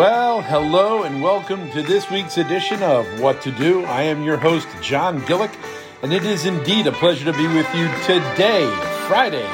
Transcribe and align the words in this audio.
Well, 0.00 0.40
hello 0.40 1.02
and 1.02 1.22
welcome 1.22 1.70
to 1.72 1.82
this 1.82 2.10
week's 2.10 2.38
edition 2.38 2.82
of 2.82 3.20
What 3.20 3.42
to 3.42 3.52
Do. 3.52 3.84
I 3.84 4.00
am 4.04 4.22
your 4.22 4.38
host, 4.38 4.66
John 4.80 5.20
Gillick, 5.26 5.54
and 6.02 6.10
it 6.10 6.24
is 6.24 6.46
indeed 6.46 6.86
a 6.86 6.92
pleasure 6.92 7.30
to 7.30 7.36
be 7.36 7.46
with 7.46 7.66
you 7.74 7.86
today, 8.06 8.66
Friday, 9.06 9.46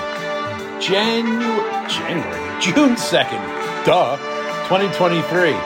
Janu- 0.78 1.88
January, 1.88 2.60
June 2.62 2.94
2nd, 2.94 3.84
duh, 3.84 4.16
2023. 4.68 5.56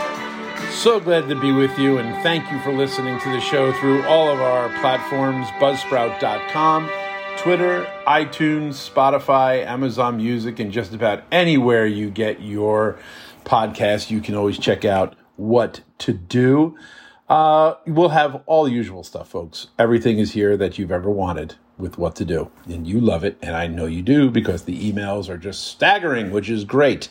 So 0.71 0.99
glad 0.99 1.29
to 1.29 1.39
be 1.39 1.53
with 1.53 1.79
you, 1.79 1.99
and 1.99 2.15
thank 2.23 2.51
you 2.51 2.59
for 2.61 2.73
listening 2.73 3.21
to 3.21 3.29
the 3.33 3.41
show 3.41 3.75
through 3.75 4.03
all 4.05 4.31
of 4.31 4.41
our 4.41 4.71
platforms 4.81 5.47
buzzsprout.com, 5.61 6.91
Twitter, 7.37 7.87
iTunes, 8.07 8.91
Spotify, 8.91 9.63
Amazon 9.67 10.17
Music, 10.17 10.59
and 10.59 10.73
just 10.73 10.95
about 10.95 11.23
anywhere 11.31 11.85
you 11.85 12.09
get 12.11 12.41
your 12.41 12.99
podcast. 13.51 14.11
You 14.11 14.21
can 14.21 14.37
always 14.37 14.59
check 14.59 14.85
out 14.85 15.17
what 15.35 15.81
to 15.99 16.13
do. 16.13 16.79
Uh, 17.29 17.75
we'll 17.85 18.11
have 18.11 18.43
all 18.47 18.65
the 18.65 18.71
usual 18.71 19.03
stuff, 19.03 19.29
folks. 19.29 19.69
Everything 19.77 20.19
is 20.19 20.33
here 20.33 20.57
that 20.57 20.79
you've 20.79 20.93
ever 20.93 21.11
wanted 21.11 21.57
with 21.77 21.99
what 21.99 22.15
to 22.17 22.25
do. 22.25 22.51
And 22.67 22.87
you 22.87 23.01
love 23.01 23.25
it. 23.25 23.39
And 23.43 23.57
I 23.57 23.67
know 23.67 23.87
you 23.87 24.03
do 24.03 24.31
because 24.31 24.65
the 24.65 24.93
emails 24.93 25.29
are 25.29 25.37
just 25.37 25.67
staggering, 25.67 26.31
which 26.31 26.49
is 26.49 26.65
great. 26.65 27.09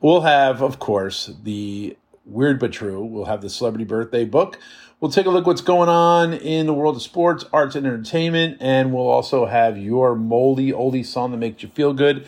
We'll 0.00 0.22
have, 0.22 0.62
of 0.62 0.78
course, 0.78 1.30
the 1.42 1.96
weird 2.26 2.60
but 2.60 2.72
true. 2.72 3.02
We'll 3.02 3.26
have 3.26 3.40
the 3.40 3.48
celebrity 3.48 3.84
birthday 3.84 4.26
book. 4.26 4.58
We'll 5.00 5.10
take 5.10 5.26
a 5.26 5.30
look 5.30 5.46
what's 5.46 5.62
going 5.62 5.88
on 5.88 6.34
in 6.34 6.66
the 6.66 6.74
world 6.74 6.96
of 6.96 7.02
sports, 7.02 7.44
arts, 7.50 7.76
and 7.76 7.86
entertainment. 7.86 8.58
And 8.60 8.92
we'll 8.92 9.08
also 9.08 9.46
have 9.46 9.78
your 9.78 10.14
moldy 10.16 10.70
oldie 10.70 11.06
song 11.06 11.30
that 11.30 11.38
makes 11.38 11.62
you 11.62 11.70
feel 11.70 11.94
good. 11.94 12.26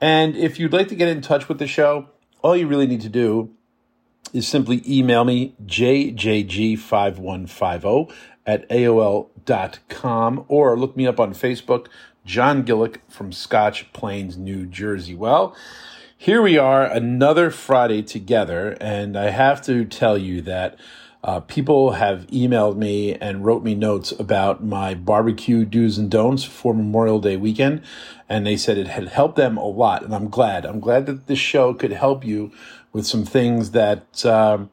And 0.00 0.36
if 0.36 0.58
you'd 0.58 0.72
like 0.72 0.88
to 0.88 0.94
get 0.94 1.08
in 1.08 1.20
touch 1.20 1.48
with 1.48 1.58
the 1.58 1.66
show, 1.66 2.08
all 2.42 2.56
you 2.56 2.66
really 2.66 2.86
need 2.86 3.00
to 3.02 3.08
do 3.08 3.50
is 4.32 4.46
simply 4.46 4.82
email 4.86 5.24
me 5.24 5.54
jjg5150 5.66 8.12
at 8.46 8.68
aol.com 8.68 10.44
or 10.48 10.78
look 10.78 10.96
me 10.96 11.06
up 11.06 11.20
on 11.20 11.34
Facebook, 11.34 11.86
John 12.24 12.64
Gillick 12.64 12.98
from 13.08 13.32
Scotch 13.32 13.92
Plains, 13.92 14.36
New 14.36 14.66
Jersey. 14.66 15.14
Well, 15.14 15.56
here 16.16 16.42
we 16.42 16.58
are, 16.58 16.84
another 16.84 17.50
Friday 17.50 18.02
together, 18.02 18.76
and 18.80 19.16
I 19.16 19.30
have 19.30 19.62
to 19.62 19.84
tell 19.84 20.18
you 20.18 20.42
that 20.42 20.78
uh, 21.24 21.40
people 21.40 21.92
have 21.92 22.26
emailed 22.28 22.76
me 22.76 23.14
and 23.14 23.44
wrote 23.44 23.64
me 23.64 23.74
notes 23.74 24.12
about 24.12 24.62
my 24.62 24.94
barbecue 24.94 25.64
do's 25.64 25.98
and 25.98 26.10
don'ts 26.10 26.44
for 26.44 26.72
Memorial 26.72 27.18
Day 27.18 27.36
weekend, 27.36 27.82
and 28.28 28.46
they 28.46 28.56
said 28.56 28.78
it 28.78 28.86
had 28.86 29.08
helped 29.08 29.36
them 29.36 29.56
a 29.56 29.66
lot, 29.66 30.04
and 30.04 30.14
I'm 30.14 30.28
glad. 30.28 30.64
I'm 30.64 30.78
glad 30.78 31.06
that 31.06 31.26
this 31.26 31.38
show 31.38 31.74
could 31.74 31.92
help 31.92 32.24
you 32.24 32.52
with 32.92 33.06
some 33.06 33.24
things 33.24 33.72
that 33.72 34.24
um, 34.24 34.70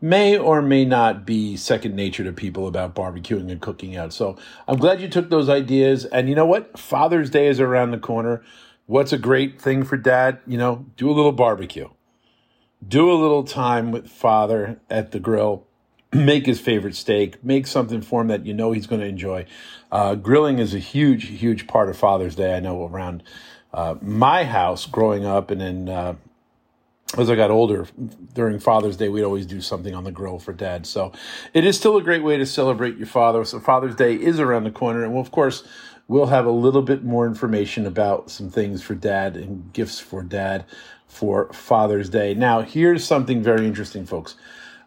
may 0.00 0.36
or 0.36 0.60
may 0.60 0.84
not 0.84 1.24
be 1.24 1.56
second 1.56 1.96
nature 1.96 2.24
to 2.24 2.32
people 2.32 2.66
about 2.66 2.94
barbecuing 2.94 3.50
and 3.50 3.60
cooking 3.60 3.96
out. 3.96 4.12
So 4.12 4.36
I'm 4.66 4.76
glad 4.76 5.00
you 5.00 5.08
took 5.08 5.30
those 5.30 5.48
ideas, 5.48 6.04
and 6.04 6.28
you 6.28 6.34
know 6.34 6.46
what? 6.46 6.78
Father's 6.78 7.30
Day 7.30 7.46
is 7.46 7.60
around 7.60 7.92
the 7.92 7.98
corner. 7.98 8.42
What's 8.84 9.12
a 9.12 9.18
great 9.18 9.60
thing 9.60 9.84
for 9.84 9.96
dad? 9.96 10.40
You 10.46 10.58
know, 10.58 10.86
do 10.98 11.10
a 11.10 11.12
little 11.12 11.32
barbecue. 11.32 11.88
Do 12.86 13.10
a 13.10 13.14
little 13.14 13.42
time 13.42 13.90
with 13.90 14.08
father 14.08 14.80
at 14.88 15.12
the 15.12 15.18
grill 15.18 15.67
make 16.12 16.46
his 16.46 16.60
favorite 16.60 16.94
steak, 16.94 17.42
make 17.44 17.66
something 17.66 18.00
for 18.00 18.22
him 18.22 18.28
that 18.28 18.46
you 18.46 18.54
know 18.54 18.72
he's 18.72 18.86
going 18.86 19.00
to 19.00 19.06
enjoy. 19.06 19.44
Uh, 19.92 20.14
grilling 20.14 20.58
is 20.58 20.74
a 20.74 20.78
huge, 20.78 21.26
huge 21.26 21.66
part 21.66 21.88
of 21.88 21.96
Father's 21.96 22.34
Day. 22.34 22.56
I 22.56 22.60
know 22.60 22.86
around 22.86 23.22
uh, 23.72 23.96
my 24.00 24.44
house 24.44 24.86
growing 24.86 25.24
up, 25.24 25.50
and 25.50 25.60
then 25.60 25.88
uh, 25.88 26.14
as 27.16 27.30
I 27.30 27.36
got 27.36 27.50
older, 27.50 27.86
during 28.34 28.58
Father's 28.58 28.96
Day, 28.96 29.08
we'd 29.08 29.22
always 29.22 29.46
do 29.46 29.60
something 29.60 29.94
on 29.94 30.04
the 30.04 30.10
grill 30.10 30.38
for 30.38 30.52
Dad. 30.52 30.86
So 30.86 31.12
it 31.54 31.64
is 31.64 31.76
still 31.76 31.96
a 31.96 32.02
great 32.02 32.22
way 32.22 32.36
to 32.36 32.46
celebrate 32.46 32.96
your 32.96 33.06
father. 33.06 33.44
So 33.44 33.60
Father's 33.60 33.94
Day 33.94 34.14
is 34.14 34.40
around 34.40 34.64
the 34.64 34.70
corner, 34.70 35.04
and 35.04 35.12
we'll, 35.12 35.22
of 35.22 35.30
course, 35.30 35.62
we'll 36.06 36.26
have 36.26 36.46
a 36.46 36.50
little 36.50 36.82
bit 36.82 37.04
more 37.04 37.26
information 37.26 37.86
about 37.86 38.30
some 38.30 38.50
things 38.50 38.82
for 38.82 38.94
Dad 38.94 39.36
and 39.36 39.72
gifts 39.72 40.00
for 40.00 40.22
Dad 40.22 40.64
for 41.06 41.50
Father's 41.52 42.10
Day. 42.10 42.34
Now, 42.34 42.60
here's 42.60 43.04
something 43.04 43.42
very 43.42 43.66
interesting, 43.66 44.04
folks. 44.04 44.36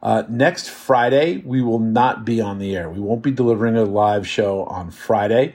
Uh, 0.02 0.24
next 0.28 0.70
Friday, 0.70 1.38
we 1.46 1.62
will 1.62 1.80
not 1.80 2.26
be 2.26 2.42
on 2.42 2.58
the 2.58 2.76
air. 2.76 2.90
We 2.90 3.00
won't 3.00 3.22
be 3.22 3.32
delivering 3.32 3.76
a 3.76 3.84
live 3.84 4.28
show 4.28 4.64
on 4.64 4.90
Friday 4.92 5.54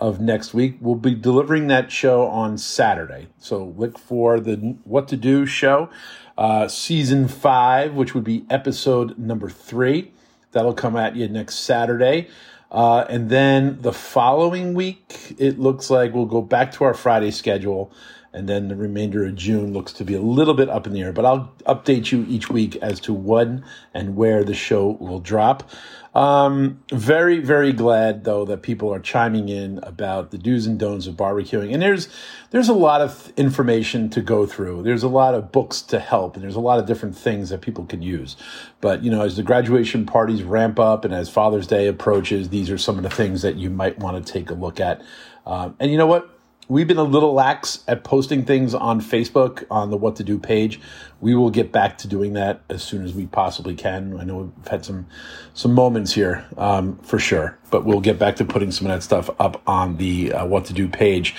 of 0.00 0.20
next 0.20 0.54
week. 0.54 0.78
We'll 0.80 0.94
be 0.94 1.14
delivering 1.14 1.66
that 1.68 1.90
show 1.90 2.26
on 2.26 2.58
Saturday. 2.58 3.26
So 3.38 3.74
look 3.76 3.98
for 3.98 4.38
the 4.38 4.56
What 4.84 5.08
to 5.08 5.16
Do 5.16 5.46
show, 5.46 5.90
uh, 6.36 6.68
season 6.68 7.26
five, 7.26 7.94
which 7.94 8.14
would 8.14 8.24
be 8.24 8.46
episode 8.48 9.18
number 9.18 9.48
three. 9.48 10.12
That'll 10.52 10.74
come 10.74 10.96
at 10.96 11.16
you 11.16 11.28
next 11.28 11.56
Saturday. 11.56 12.28
Uh, 12.70 13.04
and 13.08 13.30
then 13.30 13.80
the 13.80 13.92
following 13.92 14.74
week, 14.74 15.34
it 15.38 15.58
looks 15.58 15.90
like 15.90 16.12
we'll 16.12 16.26
go 16.26 16.42
back 16.42 16.70
to 16.72 16.84
our 16.84 16.94
Friday 16.94 17.30
schedule 17.30 17.90
and 18.32 18.48
then 18.48 18.68
the 18.68 18.76
remainder 18.76 19.24
of 19.24 19.34
June 19.34 19.72
looks 19.72 19.92
to 19.94 20.04
be 20.04 20.14
a 20.14 20.20
little 20.20 20.54
bit 20.54 20.68
up 20.68 20.86
in 20.86 20.92
the 20.92 21.02
air. 21.02 21.12
But 21.12 21.24
I'll 21.24 21.52
update 21.66 22.12
you 22.12 22.24
each 22.28 22.50
week 22.50 22.76
as 22.76 23.00
to 23.00 23.12
when 23.12 23.64
and 23.94 24.16
where 24.16 24.44
the 24.44 24.54
show 24.54 24.90
will 25.00 25.20
drop. 25.20 25.68
Um, 26.14 26.82
very, 26.90 27.38
very 27.38 27.72
glad 27.72 28.24
though 28.24 28.44
that 28.46 28.62
people 28.62 28.92
are 28.92 28.98
chiming 28.98 29.48
in 29.48 29.78
about 29.82 30.30
the 30.30 30.38
do's 30.38 30.66
and 30.66 30.78
don'ts 30.78 31.06
of 31.06 31.14
barbecuing. 31.14 31.72
And 31.72 31.82
there's 31.82 32.08
there's 32.50 32.68
a 32.68 32.74
lot 32.74 33.00
of 33.00 33.32
information 33.36 34.08
to 34.10 34.20
go 34.20 34.46
through. 34.46 34.82
There's 34.82 35.02
a 35.02 35.08
lot 35.08 35.34
of 35.34 35.52
books 35.52 35.82
to 35.82 36.00
help, 36.00 36.34
and 36.34 36.42
there's 36.42 36.56
a 36.56 36.60
lot 36.60 36.78
of 36.78 36.86
different 36.86 37.16
things 37.16 37.50
that 37.50 37.60
people 37.60 37.84
can 37.84 38.02
use. 38.02 38.36
But 38.80 39.04
you 39.04 39.10
know, 39.10 39.22
as 39.22 39.36
the 39.36 39.42
graduation 39.42 40.06
parties 40.06 40.42
ramp 40.42 40.78
up 40.78 41.04
and 41.04 41.14
as 41.14 41.28
Father's 41.28 41.66
Day 41.66 41.86
approaches, 41.86 42.48
these 42.48 42.70
are 42.70 42.78
some 42.78 42.96
of 42.96 43.02
the 43.02 43.10
things 43.10 43.42
that 43.42 43.56
you 43.56 43.70
might 43.70 43.98
want 43.98 44.24
to 44.24 44.32
take 44.32 44.50
a 44.50 44.54
look 44.54 44.80
at. 44.80 45.02
Um, 45.46 45.76
and 45.78 45.90
you 45.90 45.98
know 45.98 46.06
what? 46.06 46.37
We've 46.68 46.86
been 46.86 46.98
a 46.98 47.02
little 47.02 47.32
lax 47.32 47.82
at 47.88 48.04
posting 48.04 48.44
things 48.44 48.74
on 48.74 49.00
Facebook 49.00 49.64
on 49.70 49.90
the 49.90 49.96
What 49.96 50.16
to 50.16 50.24
Do 50.24 50.38
page. 50.38 50.80
We 51.20 51.34
will 51.34 51.50
get 51.50 51.72
back 51.72 51.98
to 51.98 52.08
doing 52.08 52.34
that 52.34 52.62
as 52.68 52.82
soon 52.82 53.04
as 53.04 53.14
we 53.14 53.26
possibly 53.26 53.74
can. 53.74 54.18
I 54.20 54.24
know 54.24 54.36
we've 54.36 54.68
had 54.68 54.84
some 54.84 55.06
some 55.54 55.72
moments 55.72 56.12
here 56.12 56.46
um, 56.56 56.98
for 56.98 57.18
sure, 57.18 57.58
but 57.70 57.84
we'll 57.84 58.00
get 58.00 58.18
back 58.18 58.36
to 58.36 58.44
putting 58.44 58.70
some 58.70 58.86
of 58.86 58.92
that 58.92 59.02
stuff 59.02 59.30
up 59.40 59.62
on 59.66 59.96
the 59.96 60.32
uh, 60.32 60.46
What 60.46 60.66
to 60.66 60.72
Do 60.72 60.88
page. 60.88 61.34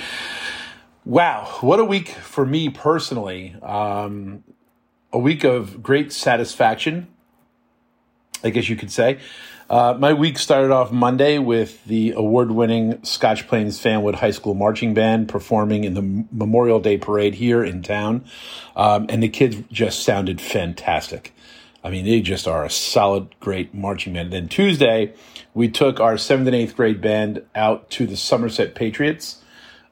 Wow, 1.06 1.46
what 1.62 1.80
a 1.80 1.86
week 1.86 2.10
for 2.10 2.46
me 2.46 2.70
personally! 2.70 3.56
Um, 3.62 4.44
a 5.12 5.20
week 5.20 5.44
of 5.44 5.82
great 5.82 6.12
satisfaction, 6.12 7.08
I 8.44 8.50
guess 8.50 8.70
you 8.70 8.76
could 8.76 8.92
say. 8.92 9.20
Uh, 9.70 9.96
my 10.00 10.14
week 10.14 10.40
started 10.40 10.72
off 10.72 10.92
Monday 10.92 11.38
with 11.38 11.86
the 11.86 12.12
award 12.12 12.50
winning 12.50 13.04
Scotch 13.04 13.48
Plains 13.48 13.80
Fanwood 13.80 14.16
High 14.16 14.32
School 14.32 14.56
Marching 14.56 14.96
Band 14.96 15.30
performing 15.30 15.84
in 15.84 15.94
the 15.94 16.26
Memorial 16.32 16.80
Day 16.80 16.98
Parade 16.98 17.36
here 17.36 17.64
in 17.64 17.84
town. 17.84 18.26
Um, 18.76 19.06
and 19.10 19.22
the 19.22 19.30
kids 19.30 19.58
just 19.72 20.04
sounded 20.04 20.42
fantastic. 20.42 21.36
I 21.84 21.92
mean, 21.92 22.04
they 22.04 22.20
just 22.20 22.48
are 22.48 22.66
a 22.66 22.70
solid, 22.70 23.28
great 23.40 23.72
marching 23.72 24.14
band. 24.14 24.34
then 24.34 24.48
Tuesday, 24.48 25.14
we 25.54 25.70
took 25.70 26.00
our 26.00 26.18
seventh 26.18 26.48
and 26.48 26.56
eighth 26.56 26.76
grade 26.76 27.00
band 27.00 27.44
out 27.54 27.92
to 27.92 28.08
the 28.08 28.18
Somerset 28.18 28.74
Patriots. 28.74 29.44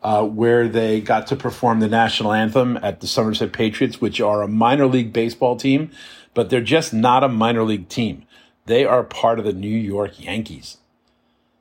Uh, 0.04 0.24
where 0.24 0.68
they 0.70 1.02
got 1.02 1.26
to 1.26 1.36
perform 1.36 1.80
the 1.80 1.88
national 1.88 2.32
anthem 2.32 2.78
at 2.78 3.02
the 3.02 3.08
Somerset 3.08 3.52
Patriots, 3.52 4.00
which 4.00 4.22
are 4.22 4.44
a 4.44 4.48
minor 4.48 4.86
league 4.86 5.12
baseball 5.12 5.58
team, 5.58 5.90
but 6.36 6.52
they're 6.52 6.62
just 6.62 6.94
not 6.94 7.24
a 7.24 7.28
minor 7.28 7.64
league 7.64 7.90
team. 7.90 8.24
They 8.68 8.86
are 8.86 9.04
part 9.04 9.40
of 9.40 9.46
the 9.46 9.54
New 9.54 9.68
York 9.68 10.24
Yankees. 10.24 10.78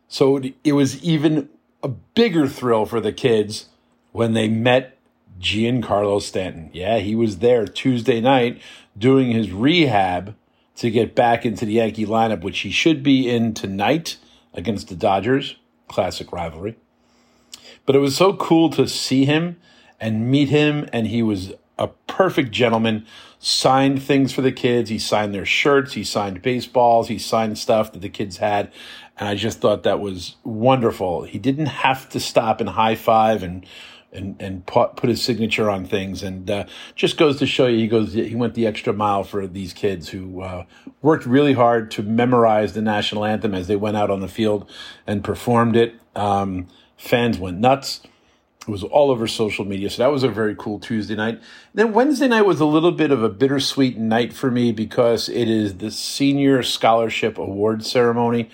So 0.09 0.41
it 0.63 0.73
was 0.73 1.03
even 1.03 1.49
a 1.83 1.89
bigger 1.89 2.49
thrill 2.49 2.85
for 2.85 3.01
the 3.01 3.13
kids 3.13 3.67
when 4.13 4.35
they 4.35 4.49
met 4.49 4.99
Giancarlo 5.41 6.21
Stanton. 6.21 6.71
Yeah, 6.73 6.99
he 6.99 7.15
was 7.15 7.39
there 7.39 7.67
Tuesday 7.67 8.21
night 8.21 8.61
doing 8.99 9.31
his 9.31 9.53
rehab 9.53 10.35
to 10.77 10.91
get 10.91 11.15
back 11.15 11.47
into 11.47 11.65
the 11.65 11.75
Yankee 11.75 12.07
lineup, 12.07 12.43
which 12.43 12.61
he 12.61 12.71
should 12.71 13.03
be 13.03 13.31
in 13.31 13.55
tonight 13.55 14.17
against 14.53 14.89
the 14.89 14.97
Dodgers. 14.97 15.57
Classic 15.89 16.31
rivalry. 16.33 16.77
But 17.85 17.95
it 17.95 18.01
was 18.01 18.17
so 18.17 18.35
cool 18.35 18.69
to 18.71 18.89
see 18.89 19.25
him 19.25 19.59
and 20.01 20.29
meet 20.29 20.49
him, 20.49 20.89
and 20.93 21.07
he 21.07 21.23
was 21.23 21.53
a 21.79 21.89
perfect 22.07 22.53
gentleman 22.53 23.07
signed 23.39 24.03
things 24.03 24.33
for 24.33 24.43
the 24.43 24.53
kids. 24.53 24.91
He 24.91 24.99
signed 24.99 25.35
their 25.35 25.45
shirts. 25.45 25.93
He 25.93 26.05
signed 26.05 26.43
baseballs. 26.43 27.09
He 27.09 27.19
signed 27.19 27.59
stuff 27.59 27.93
that 27.93 28.01
the 28.01 28.09
kids 28.09 28.39
had. 28.39 28.73
And 29.19 29.29
I 29.29 29.35
just 29.35 29.61
thought 29.61 29.83
that 29.83 30.01
was 30.01 30.37
wonderful. 30.45 31.25
He 31.25 31.39
didn't 31.39 31.67
have 31.67 32.09
to 32.11 32.21
stop 32.21 32.61
and 32.61 32.71
high 32.71 32.95
five 32.95 33.43
and, 33.43 33.67
and, 34.13 34.41
and 34.41 34.65
put, 34.67 34.99
his 35.03 35.23
signature 35.23 35.71
on 35.71 35.85
things. 35.85 36.23
And, 36.23 36.51
uh, 36.51 36.65
just 36.95 37.19
goes 37.19 37.39
to 37.39 37.47
show 37.47 37.67
you, 37.67 37.79
he 37.79 37.89
goes, 37.89 38.15
he 38.15 38.35
went 38.35 38.55
the 38.55 38.67
extra 38.67 38.93
mile 38.93 39.25
for 39.25 39.47
these 39.47 39.73
kids 39.73 40.09
who, 40.09 40.43
uh, 40.43 40.65
worked 41.03 41.27
really 41.27 41.53
hard 41.53 41.91
to 41.93 42.03
memorize 42.03 42.73
the 42.73 42.83
national 42.83 43.25
anthem 43.25 43.55
as 43.55 43.69
they 43.69 43.77
went 43.77 43.97
out 43.97 44.11
on 44.11 44.21
the 44.21 44.29
field 44.29 44.71
and 45.07 45.23
performed 45.23 45.77
it. 45.77 45.95
Um, 46.15 46.69
fans 46.97 47.39
went 47.39 47.59
nuts. 47.59 48.01
It 48.67 48.71
was 48.71 48.83
all 48.83 49.11
over 49.11 49.29
social 49.29 49.65
media. 49.65 49.89
So 49.91 50.03
that 50.03 50.11
was 50.11 50.25
a 50.25 50.29
very 50.29 50.57
cool 50.57 50.81
Tuesday 50.81 51.15
night. 51.15 51.41
Then 51.75 51.93
Wednesday 51.93 52.27
night 52.27 52.43
was 52.43 52.59
a 52.59 52.65
little 52.65 52.91
bit 52.91 53.13
of 53.13 53.23
a 53.23 53.29
bittersweet 53.29 53.97
night 53.97 54.33
for 54.33 54.51
me 54.51 54.73
because 54.73 55.29
it 55.29 55.49
is 55.49 55.79
the 55.79 55.93
senior 55.93 56.65
scholarship 56.65 57.39
award 57.39 57.85
ceremony 57.85 58.51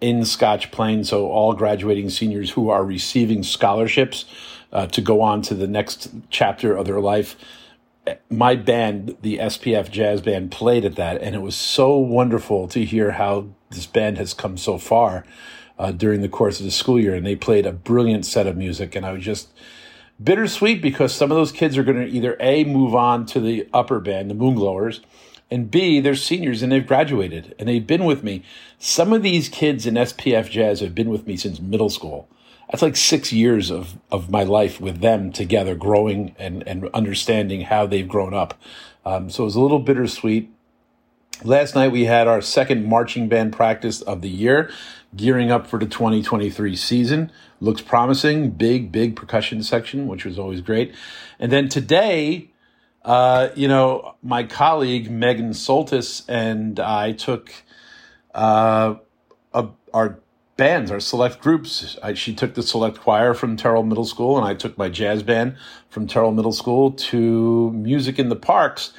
in 0.00 0.24
Scotch 0.24 0.70
Plains. 0.70 1.08
So 1.08 1.28
all 1.28 1.52
graduating 1.54 2.10
seniors 2.10 2.50
who 2.50 2.70
are 2.70 2.84
receiving 2.84 3.42
scholarships 3.42 4.24
uh, 4.72 4.86
to 4.88 5.00
go 5.00 5.20
on 5.20 5.42
to 5.42 5.54
the 5.54 5.66
next 5.66 6.10
chapter 6.30 6.76
of 6.76 6.86
their 6.86 7.00
life. 7.00 7.34
My 8.30 8.54
band, 8.54 9.16
the 9.22 9.38
SPF 9.38 9.90
Jazz 9.90 10.20
Band, 10.20 10.52
played 10.52 10.84
at 10.84 10.94
that, 10.94 11.20
and 11.20 11.34
it 11.34 11.42
was 11.42 11.56
so 11.56 11.96
wonderful 11.96 12.68
to 12.68 12.84
hear 12.84 13.12
how 13.12 13.48
this 13.70 13.86
band 13.86 14.16
has 14.18 14.32
come 14.32 14.56
so 14.56 14.78
far 14.78 15.24
uh, 15.78 15.92
during 15.92 16.22
the 16.22 16.28
course 16.28 16.58
of 16.58 16.64
the 16.64 16.72
school 16.72 16.98
year, 16.98 17.14
and 17.14 17.26
they 17.26 17.36
played 17.36 17.66
a 17.66 17.72
brilliant 17.72 18.26
set 18.26 18.46
of 18.46 18.56
music. 18.56 18.94
And 18.94 19.04
I 19.04 19.12
was 19.12 19.24
just 19.24 19.48
bittersweet 20.22 20.80
because 20.80 21.14
some 21.14 21.30
of 21.30 21.36
those 21.36 21.52
kids 21.52 21.76
are 21.76 21.84
going 21.84 21.98
to 21.98 22.08
either 22.08 22.36
a 22.40 22.64
move 22.64 22.94
on 22.94 23.26
to 23.26 23.40
the 23.40 23.68
upper 23.72 24.00
band, 24.00 24.30
the 24.30 24.34
Moonglowers, 24.34 25.00
and 25.50 25.70
b 25.70 26.00
they're 26.00 26.14
seniors 26.14 26.62
and 26.62 26.72
they've 26.72 26.86
graduated 26.86 27.54
and 27.58 27.68
they've 27.68 27.86
been 27.86 28.04
with 28.04 28.24
me. 28.24 28.42
Some 28.78 29.12
of 29.12 29.22
these 29.22 29.48
kids 29.48 29.86
in 29.86 29.94
SPF 29.94 30.50
Jazz 30.50 30.80
have 30.80 30.94
been 30.94 31.10
with 31.10 31.26
me 31.26 31.36
since 31.36 31.60
middle 31.60 31.90
school. 31.90 32.28
That's 32.70 32.82
like 32.82 32.96
six 32.96 33.32
years 33.32 33.70
of, 33.70 33.96
of 34.10 34.28
my 34.28 34.42
life 34.42 34.80
with 34.80 35.00
them 35.00 35.30
together, 35.30 35.76
growing 35.76 36.34
and, 36.36 36.66
and 36.66 36.88
understanding 36.88 37.60
how 37.60 37.86
they've 37.86 38.08
grown 38.08 38.34
up. 38.34 38.54
Um, 39.04 39.30
so 39.30 39.44
it 39.44 39.46
was 39.46 39.54
a 39.54 39.60
little 39.60 39.78
bittersweet. 39.78 40.50
Last 41.44 41.74
night 41.74 41.92
we 41.92 42.06
had 42.06 42.28
our 42.28 42.40
second 42.40 42.86
marching 42.86 43.28
band 43.28 43.52
practice 43.52 44.00
of 44.00 44.22
the 44.22 44.28
year, 44.28 44.70
gearing 45.14 45.50
up 45.50 45.66
for 45.66 45.78
the 45.78 45.86
2023 45.86 46.74
season. 46.76 47.30
Looks 47.60 47.82
promising. 47.82 48.50
Big, 48.50 48.90
big 48.90 49.16
percussion 49.16 49.62
section, 49.62 50.06
which 50.06 50.24
was 50.24 50.38
always 50.38 50.62
great. 50.62 50.94
And 51.38 51.52
then 51.52 51.68
today, 51.68 52.50
uh, 53.04 53.50
you 53.54 53.68
know, 53.68 54.14
my 54.22 54.44
colleague 54.44 55.10
Megan 55.10 55.50
Soltis 55.50 56.24
and 56.26 56.80
I 56.80 57.12
took 57.12 57.52
uh, 58.34 58.94
a, 59.52 59.68
our 59.92 60.18
bands, 60.56 60.90
our 60.90 61.00
select 61.00 61.40
groups. 61.40 61.98
I, 62.02 62.14
she 62.14 62.34
took 62.34 62.54
the 62.54 62.62
select 62.62 63.00
choir 63.00 63.34
from 63.34 63.58
Terrill 63.58 63.86
Middle 63.86 64.06
School, 64.06 64.38
and 64.38 64.46
I 64.46 64.54
took 64.54 64.78
my 64.78 64.88
jazz 64.88 65.22
band 65.22 65.56
from 65.90 66.06
Terrill 66.06 66.34
Middle 66.34 66.52
School 66.52 66.92
to 66.92 67.72
Music 67.72 68.18
in 68.18 68.30
the 68.30 68.36
Parks 68.36 68.94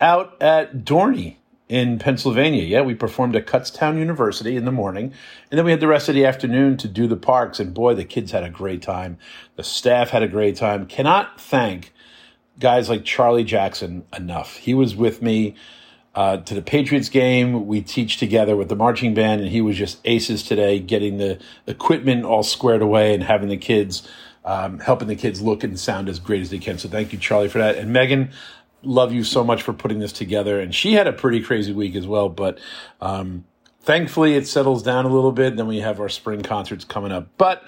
out 0.00 0.40
at 0.40 0.84
Dorney 0.84 1.38
in 1.68 1.98
Pennsylvania. 1.98 2.64
Yeah, 2.64 2.80
we 2.80 2.94
performed 2.94 3.36
at 3.36 3.46
Kutztown 3.46 3.98
University 3.98 4.56
in 4.56 4.64
the 4.64 4.72
morning, 4.72 5.12
and 5.50 5.58
then 5.58 5.64
we 5.64 5.70
had 5.70 5.80
the 5.80 5.88
rest 5.88 6.08
of 6.08 6.14
the 6.14 6.24
afternoon 6.24 6.76
to 6.78 6.88
do 6.88 7.06
the 7.06 7.16
parks. 7.16 7.60
And 7.60 7.74
boy, 7.74 7.94
the 7.94 8.04
kids 8.04 8.32
had 8.32 8.42
a 8.42 8.50
great 8.50 8.82
time. 8.82 9.18
The 9.56 9.64
staff 9.64 10.10
had 10.10 10.22
a 10.22 10.28
great 10.28 10.56
time. 10.56 10.86
Cannot 10.86 11.40
thank 11.40 11.92
guys 12.58 12.88
like 12.88 13.04
Charlie 13.04 13.44
Jackson 13.44 14.04
enough. 14.16 14.56
He 14.56 14.74
was 14.74 14.96
with 14.96 15.22
me 15.22 15.54
uh, 16.14 16.38
to 16.38 16.54
the 16.54 16.62
Patriots 16.62 17.08
game. 17.08 17.66
We 17.66 17.82
teach 17.82 18.16
together 18.16 18.56
with 18.56 18.68
the 18.68 18.76
marching 18.76 19.14
band, 19.14 19.40
and 19.42 19.50
he 19.50 19.60
was 19.60 19.76
just 19.76 20.00
aces 20.04 20.42
today, 20.42 20.80
getting 20.80 21.18
the 21.18 21.38
equipment 21.66 22.24
all 22.24 22.42
squared 22.42 22.82
away 22.82 23.14
and 23.14 23.22
having 23.22 23.48
the 23.48 23.56
kids. 23.56 24.08
Um, 24.44 24.78
helping 24.78 25.08
the 25.08 25.16
kids 25.16 25.42
look 25.42 25.62
and 25.62 25.78
sound 25.78 26.08
as 26.08 26.18
great 26.18 26.40
as 26.40 26.48
they 26.48 26.58
can. 26.58 26.78
So 26.78 26.88
thank 26.88 27.12
you, 27.12 27.18
Charlie, 27.18 27.50
for 27.50 27.58
that. 27.58 27.76
And 27.76 27.92
Megan, 27.92 28.30
love 28.82 29.12
you 29.12 29.24
so 29.24 29.44
much 29.44 29.62
for 29.62 29.72
putting 29.72 29.98
this 29.98 30.12
together. 30.12 30.60
And 30.60 30.74
she 30.74 30.94
had 30.94 31.06
a 31.06 31.12
pretty 31.12 31.40
crazy 31.40 31.72
week 31.72 31.94
as 31.94 32.06
well, 32.06 32.28
but 32.28 32.58
um, 33.00 33.44
thankfully 33.80 34.34
it 34.34 34.46
settles 34.46 34.82
down 34.82 35.04
a 35.04 35.08
little 35.08 35.32
bit. 35.32 35.56
Then 35.56 35.66
we 35.66 35.80
have 35.80 36.00
our 36.00 36.08
spring 36.08 36.42
concerts 36.42 36.84
coming 36.84 37.12
up. 37.12 37.28
But 37.36 37.64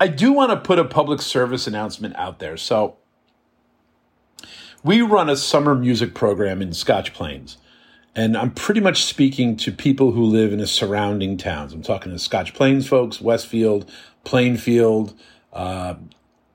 I 0.00 0.08
do 0.08 0.32
want 0.32 0.50
to 0.50 0.56
put 0.56 0.78
a 0.78 0.84
public 0.84 1.20
service 1.20 1.66
announcement 1.66 2.16
out 2.16 2.38
there. 2.38 2.56
So 2.56 2.96
we 4.82 5.00
run 5.00 5.28
a 5.30 5.36
summer 5.36 5.74
music 5.74 6.14
program 6.14 6.60
in 6.62 6.72
Scotch 6.72 7.12
Plains. 7.12 7.56
And 8.16 8.36
I'm 8.36 8.52
pretty 8.52 8.80
much 8.80 9.02
speaking 9.04 9.56
to 9.56 9.72
people 9.72 10.12
who 10.12 10.22
live 10.24 10.52
in 10.52 10.60
the 10.60 10.68
surrounding 10.68 11.36
towns. 11.36 11.72
I'm 11.72 11.82
talking 11.82 12.12
to 12.12 12.18
Scotch 12.18 12.54
Plains 12.54 12.86
folks, 12.86 13.20
Westfield, 13.20 13.90
Plainfield, 14.22 15.14
uh, 15.52 15.94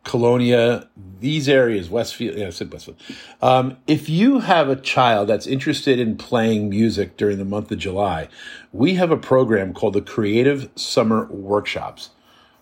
Colonia, 0.03 0.87
these 1.19 1.49
areas, 1.49 1.89
Westfield, 1.89 2.37
yeah, 2.37 2.47
I 2.47 2.49
said 2.51 2.71
Westfield. 2.71 2.97
Um, 3.41 3.77
if 3.85 4.09
you 4.09 4.39
have 4.39 4.69
a 4.69 4.75
child 4.75 5.27
that's 5.27 5.45
interested 5.45 5.99
in 5.99 6.17
playing 6.17 6.69
music 6.69 7.17
during 7.17 7.37
the 7.37 7.45
month 7.45 7.71
of 7.71 7.79
July, 7.79 8.29
we 8.71 8.95
have 8.95 9.11
a 9.11 9.17
program 9.17 9.73
called 9.73 9.93
the 9.93 10.01
Creative 10.01 10.69
Summer 10.75 11.25
Workshops. 11.25 12.11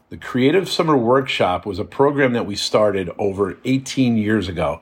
The 0.10 0.18
Creative 0.18 0.68
Summer 0.68 0.98
Workshop 0.98 1.66
was 1.66 1.80
a 1.80 1.86
program 1.86 2.34
that 2.34 2.46
we 2.46 2.56
started 2.56 3.10
over 3.18 3.58
18 3.66 4.18
years 4.18 4.48
ago, 4.48 4.82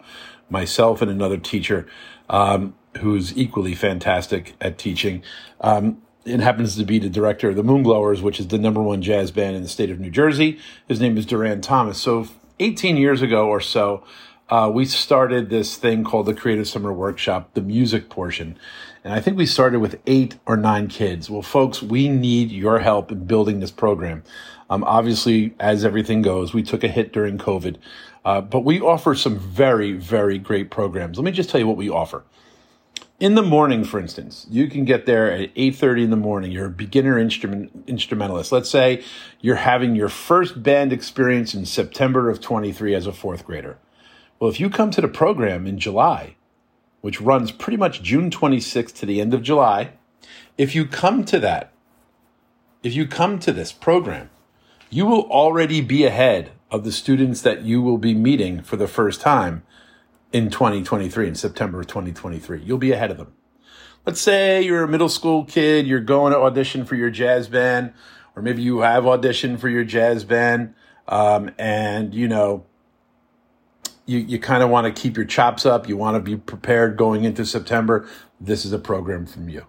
myself 0.50 1.02
and 1.02 1.12
another 1.12 1.38
teacher 1.38 1.88
um, 2.30 2.76
who's 3.00 3.36
equally 3.38 3.76
fantastic 3.76 4.56
at 4.62 4.78
teaching. 4.78 5.24
Um, 5.62 6.02
and 6.28 6.42
happens 6.42 6.76
to 6.76 6.84
be 6.84 6.98
the 6.98 7.10
director 7.10 7.50
of 7.50 7.56
the 7.56 7.64
Moonglowers, 7.64 8.22
which 8.22 8.40
is 8.40 8.48
the 8.48 8.58
number 8.58 8.82
one 8.82 9.02
jazz 9.02 9.30
band 9.30 9.56
in 9.56 9.62
the 9.62 9.70
state 9.70 9.92
of 9.92 10.00
New 10.00 10.10
Jersey. 10.10 10.58
His 10.88 11.00
name 11.00 11.18
is 11.20 11.26
Duran 11.26 11.62
Thomas. 11.62 12.00
So 12.00 12.28
18 12.60 12.98
years 12.98 13.22
ago 13.22 13.48
or 13.48 13.60
so, 13.60 14.04
uh, 14.50 14.70
we 14.74 14.86
started 14.86 15.50
this 15.50 15.76
thing 15.76 16.04
called 16.04 16.28
the 16.28 16.34
Creative 16.34 16.68
Summer 16.68 16.94
Workshop, 16.94 17.54
the 17.54 17.62
music 17.62 18.10
portion. 18.10 18.58
And 19.04 19.14
I 19.14 19.20
think 19.20 19.38
we 19.38 19.46
started 19.46 19.80
with 19.80 20.00
eight 20.06 20.36
or 20.46 20.56
nine 20.56 20.88
kids. 20.88 21.30
Well, 21.30 21.42
folks, 21.42 21.82
we 21.82 22.10
need 22.10 22.52
your 22.52 22.80
help 22.80 23.12
in 23.12 23.26
building 23.26 23.60
this 23.60 23.72
program. 23.72 24.24
Um, 24.70 24.84
obviously, 24.84 25.54
as 25.60 25.84
everything 25.84 26.22
goes, 26.22 26.54
we 26.54 26.64
took 26.64 26.84
a 26.84 26.88
hit 26.88 27.12
during 27.12 27.38
COVID, 27.38 27.78
uh, 28.24 28.42
but 28.42 28.62
we 28.62 28.80
offer 28.80 29.16
some 29.16 29.38
very, 29.38 29.94
very 29.94 30.38
great 30.38 30.72
programs. 30.72 31.18
Let 31.18 31.26
me 31.26 31.32
just 31.32 31.50
tell 31.50 31.60
you 31.60 31.68
what 31.68 31.78
we 31.78 31.90
offer 31.90 32.24
in 33.20 33.36
the 33.36 33.42
morning, 33.42 33.84
for 33.84 34.00
instance, 34.00 34.46
you 34.50 34.68
can 34.68 34.84
get 34.84 35.06
there 35.06 35.32
at 35.32 35.54
8.30 35.56 36.04
in 36.06 36.10
the 36.10 36.18
morning. 36.18 36.52
You're 36.52 36.66
a 36.66 36.70
beginner 36.70 37.18
instrument, 37.18 37.86
instrumentalist. 37.88 38.52
Let's 38.52 38.70
say 38.70 39.04
you're 39.40 39.56
having 39.56 39.96
your 39.96 40.10
first 40.10 40.62
band 40.62 40.92
experience 40.92 41.54
in 41.54 41.66
September 41.66 42.30
of 42.30 42.42
23 42.42 42.94
as 42.94 43.08
a 43.08 43.14
fourth 43.14 43.46
grader. 43.46 43.78
Well, 44.40 44.50
if 44.50 44.60
you 44.60 44.70
come 44.70 44.92
to 44.92 45.02
the 45.02 45.08
program 45.08 45.66
in 45.66 45.80
July, 45.80 46.36
which 47.00 47.22
runs 47.22 47.52
pretty 47.52 47.78
much 47.78 48.02
June 48.02 48.30
26th 48.30 48.94
to 48.96 49.06
the 49.06 49.22
end 49.22 49.34
of 49.34 49.44
July, 49.44 49.94
if 50.58 50.76
you 50.76 50.86
come 50.86 51.24
to 51.26 51.40
that, 51.40 51.72
if 52.84 52.94
you 52.94 53.08
come 53.08 53.40
to 53.40 53.54
this 53.54 53.72
program, 53.72 54.30
you 54.90 55.06
will 55.06 55.24
already 55.32 55.80
be 55.80 56.04
ahead 56.04 56.52
of 56.70 56.84
the 56.84 56.92
students 56.92 57.42
that 57.42 57.62
you 57.62 57.82
will 57.82 57.98
be 57.98 58.14
meeting 58.14 58.62
for 58.62 58.76
the 58.76 58.88
first 58.88 59.22
time 59.22 59.64
in 60.36 60.50
2023, 60.50 61.30
in 61.30 61.34
September 61.34 61.80
of 61.80 61.88
2023. 61.88 62.62
You'll 62.62 62.78
be 62.78 62.92
ahead 62.92 63.10
of 63.10 63.16
them. 63.16 63.32
Let's 64.06 64.20
say 64.20 64.62
you're 64.62 64.84
a 64.84 64.88
middle 64.88 65.08
school 65.08 65.46
kid, 65.46 65.88
you're 65.88 66.02
going 66.02 66.34
to 66.34 66.40
audition 66.40 66.84
for 66.84 66.96
your 66.96 67.10
jazz 67.10 67.48
band, 67.48 67.94
or 68.36 68.42
maybe 68.42 68.62
you 68.62 68.80
have 68.80 69.06
auditioned 69.06 69.60
for 69.60 69.70
your 69.70 69.86
jazz 69.86 70.26
band, 70.26 70.74
um, 71.08 71.52
and 71.58 72.14
you 72.14 72.28
know, 72.28 72.66
you, 74.06 74.20
you 74.20 74.38
kind 74.38 74.62
of 74.62 74.70
want 74.70 74.94
to 74.94 75.02
keep 75.02 75.16
your 75.16 75.26
chops 75.26 75.66
up. 75.66 75.88
You 75.88 75.96
want 75.96 76.16
to 76.16 76.20
be 76.20 76.36
prepared 76.36 76.98
going 76.98 77.24
into 77.24 77.46
September. 77.46 78.06
This 78.38 78.66
is 78.66 78.74
a 78.74 78.78
program 78.78 79.26
from 79.26 79.48
you. 79.48 79.66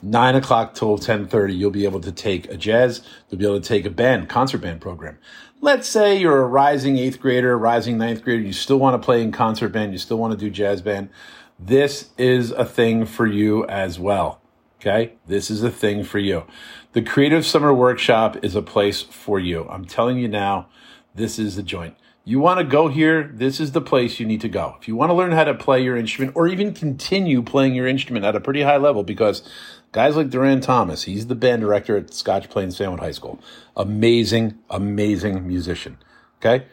Nine 0.00 0.34
o'clock 0.34 0.72
till 0.72 0.92
1030, 0.92 1.54
you'll 1.54 1.70
be 1.70 1.84
able 1.84 2.00
to 2.00 2.10
take 2.10 2.50
a 2.50 2.56
jazz, 2.56 3.02
you'll 3.28 3.38
be 3.38 3.44
able 3.44 3.60
to 3.60 3.68
take 3.68 3.84
a 3.84 3.90
band, 3.90 4.30
concert 4.30 4.62
band 4.62 4.80
program 4.80 5.18
let's 5.60 5.88
say 5.88 6.18
you're 6.18 6.42
a 6.42 6.46
rising 6.46 6.96
eighth 6.96 7.20
grader, 7.20 7.56
rising 7.58 7.98
ninth 7.98 8.24
grader, 8.24 8.42
you 8.42 8.52
still 8.52 8.78
want 8.78 9.00
to 9.00 9.04
play 9.04 9.22
in 9.22 9.32
concert 9.32 9.70
band, 9.70 9.92
you 9.92 9.98
still 9.98 10.18
want 10.18 10.32
to 10.32 10.38
do 10.38 10.50
jazz 10.50 10.82
band. 10.82 11.10
This 11.58 12.10
is 12.16 12.50
a 12.52 12.64
thing 12.64 13.04
for 13.04 13.26
you 13.26 13.66
as 13.66 13.98
well. 13.98 14.40
Okay. 14.80 15.14
This 15.26 15.50
is 15.50 15.62
a 15.62 15.70
thing 15.70 16.04
for 16.04 16.18
you. 16.18 16.44
The 16.92 17.02
Creative 17.02 17.44
Summer 17.44 17.72
Workshop 17.74 18.42
is 18.42 18.54
a 18.54 18.62
place 18.62 19.02
for 19.02 19.38
you. 19.38 19.68
I'm 19.68 19.84
telling 19.84 20.18
you 20.18 20.26
now, 20.26 20.68
this 21.14 21.38
is 21.38 21.56
the 21.56 21.62
joint. 21.62 21.96
You 22.24 22.40
want 22.40 22.60
to 22.60 22.64
go 22.64 22.88
here, 22.88 23.30
this 23.34 23.60
is 23.60 23.72
the 23.72 23.80
place 23.80 24.20
you 24.20 24.26
need 24.26 24.40
to 24.42 24.48
go. 24.48 24.76
If 24.80 24.88
you 24.88 24.96
want 24.96 25.10
to 25.10 25.14
learn 25.14 25.32
how 25.32 25.44
to 25.44 25.54
play 25.54 25.82
your 25.82 25.96
instrument 25.96 26.34
or 26.36 26.46
even 26.48 26.72
continue 26.72 27.42
playing 27.42 27.74
your 27.74 27.86
instrument 27.86 28.24
at 28.24 28.36
a 28.36 28.40
pretty 28.40 28.62
high 28.62 28.76
level, 28.76 29.02
because 29.02 29.42
Guys 29.92 30.14
like 30.14 30.30
Duran 30.30 30.60
Thomas, 30.60 31.02
he's 31.02 31.26
the 31.26 31.34
band 31.34 31.62
director 31.62 31.96
at 31.96 32.14
Scotch 32.14 32.48
Plains 32.48 32.78
Fanwood 32.78 33.00
High 33.00 33.10
School. 33.10 33.40
Amazing, 33.76 34.56
amazing 34.70 35.48
musician. 35.48 35.98
Okay? 36.38 36.66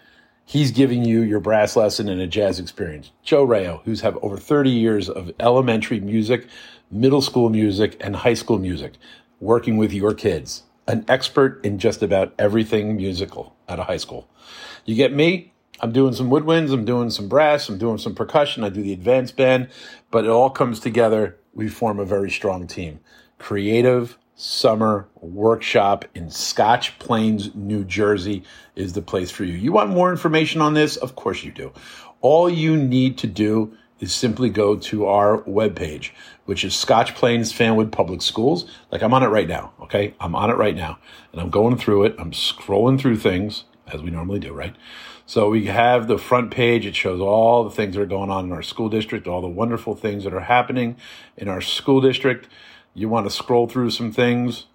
He's 0.46 0.70
giving 0.70 1.04
you 1.04 1.22
your 1.22 1.40
brass 1.40 1.76
lesson 1.76 2.10
and 2.10 2.22
a 2.22 2.28
jazz 2.28 2.60
experience. 2.60 3.12
Joe 3.24 3.44
Rayo, 3.44 3.82
who's 3.86 4.02
have 4.02 4.20
over 4.22 4.38
30 4.38 4.70
years 4.70 5.10
of 5.10 5.32
elementary 5.40 6.00
music, 6.00 6.46
middle 6.92 7.24
school 7.24 7.50
music, 7.50 7.98
and 8.00 8.18
high 8.18 8.36
school 8.36 8.60
music, 8.60 8.94
working 9.40 9.78
with 9.78 9.92
your 9.92 10.14
kids. 10.14 10.62
An 10.88 11.04
expert 11.08 11.66
in 11.66 11.80
just 11.80 12.04
about 12.04 12.36
everything 12.38 12.96
musical 12.96 13.56
at 13.68 13.80
a 13.80 13.84
high 13.86 13.98
school. 13.98 14.30
You 14.86 14.94
get 14.94 15.12
me? 15.12 15.54
I'm 15.80 15.92
doing 15.92 16.14
some 16.14 16.30
woodwinds, 16.30 16.72
I'm 16.72 16.86
doing 16.86 17.10
some 17.10 17.28
brass, 17.28 17.68
I'm 17.68 17.80
doing 17.80 17.98
some 17.98 18.14
percussion, 18.14 18.64
I 18.64 18.70
do 18.70 18.82
the 18.82 18.94
advanced 18.94 19.36
band, 19.36 19.70
but 20.12 20.24
it 20.24 20.30
all 20.30 20.50
comes 20.50 20.80
together 20.80 21.38
we 21.58 21.68
form 21.68 22.00
a 22.00 22.06
very 22.06 22.30
strong 22.30 22.68
team. 22.68 23.00
Creative 23.40 24.16
Summer 24.36 25.08
Workshop 25.16 26.06
in 26.14 26.30
Scotch 26.30 26.98
Plains, 27.00 27.54
New 27.56 27.84
Jersey 27.84 28.44
is 28.76 28.94
the 28.94 29.02
place 29.02 29.32
for 29.32 29.44
you. 29.44 29.54
You 29.54 29.72
want 29.72 29.90
more 29.90 30.12
information 30.12 30.62
on 30.62 30.76
this? 30.76 30.98
Of 30.98 31.16
course 31.16 31.44
you 31.44 31.52
do. 31.52 31.74
All 32.22 32.48
you 32.48 32.78
need 32.78 33.18
to 33.18 33.28
do 33.28 33.76
is 34.00 34.14
simply 34.14 34.50
go 34.52 34.76
to 34.76 35.08
our 35.08 35.42
webpage, 35.42 36.12
which 36.46 36.64
is 36.64 36.76
Scotch 36.76 37.16
Plains 37.16 37.52
Fanwood 37.52 37.92
Public 37.92 38.22
Schools. 38.22 38.70
Like 38.92 39.02
I'm 39.02 39.16
on 39.16 39.24
it 39.24 39.28
right 39.28 39.48
now, 39.48 39.74
okay? 39.82 40.14
I'm 40.20 40.36
on 40.36 40.52
it 40.52 40.58
right 40.58 40.76
now. 40.76 41.00
And 41.32 41.42
I'm 41.42 41.50
going 41.50 41.76
through 41.76 42.04
it. 42.04 42.16
I'm 42.20 42.32
scrolling 42.32 43.00
through 43.00 43.18
things 43.18 43.64
as 43.92 44.04
we 44.04 44.12
normally 44.12 44.40
do, 44.40 44.54
right? 44.54 44.76
So 45.28 45.50
we 45.50 45.66
have 45.66 46.08
the 46.08 46.18
front 46.18 46.52
page. 46.52 46.86
It 46.86 46.96
shows 46.96 47.20
all 47.20 47.66
the 47.66 47.70
things 47.70 47.96
that 47.96 48.02
are 48.02 48.06
going 48.06 48.30
on 48.30 48.46
in 48.46 48.54
our 48.54 48.64
school 48.64 48.88
district, 48.88 49.28
all 49.28 49.42
the 49.42 49.48
wonderful 49.50 49.94
things 49.94 50.24
that 50.24 50.34
are 50.34 50.40
happening 50.40 50.96
in 51.36 51.50
our 51.50 51.60
school 51.60 52.00
district. 52.00 52.48
You 52.94 53.10
want 53.10 53.26
to 53.26 53.30
scroll 53.30 53.68
through 53.68 53.92
some 53.92 54.14
things. 54.14 54.68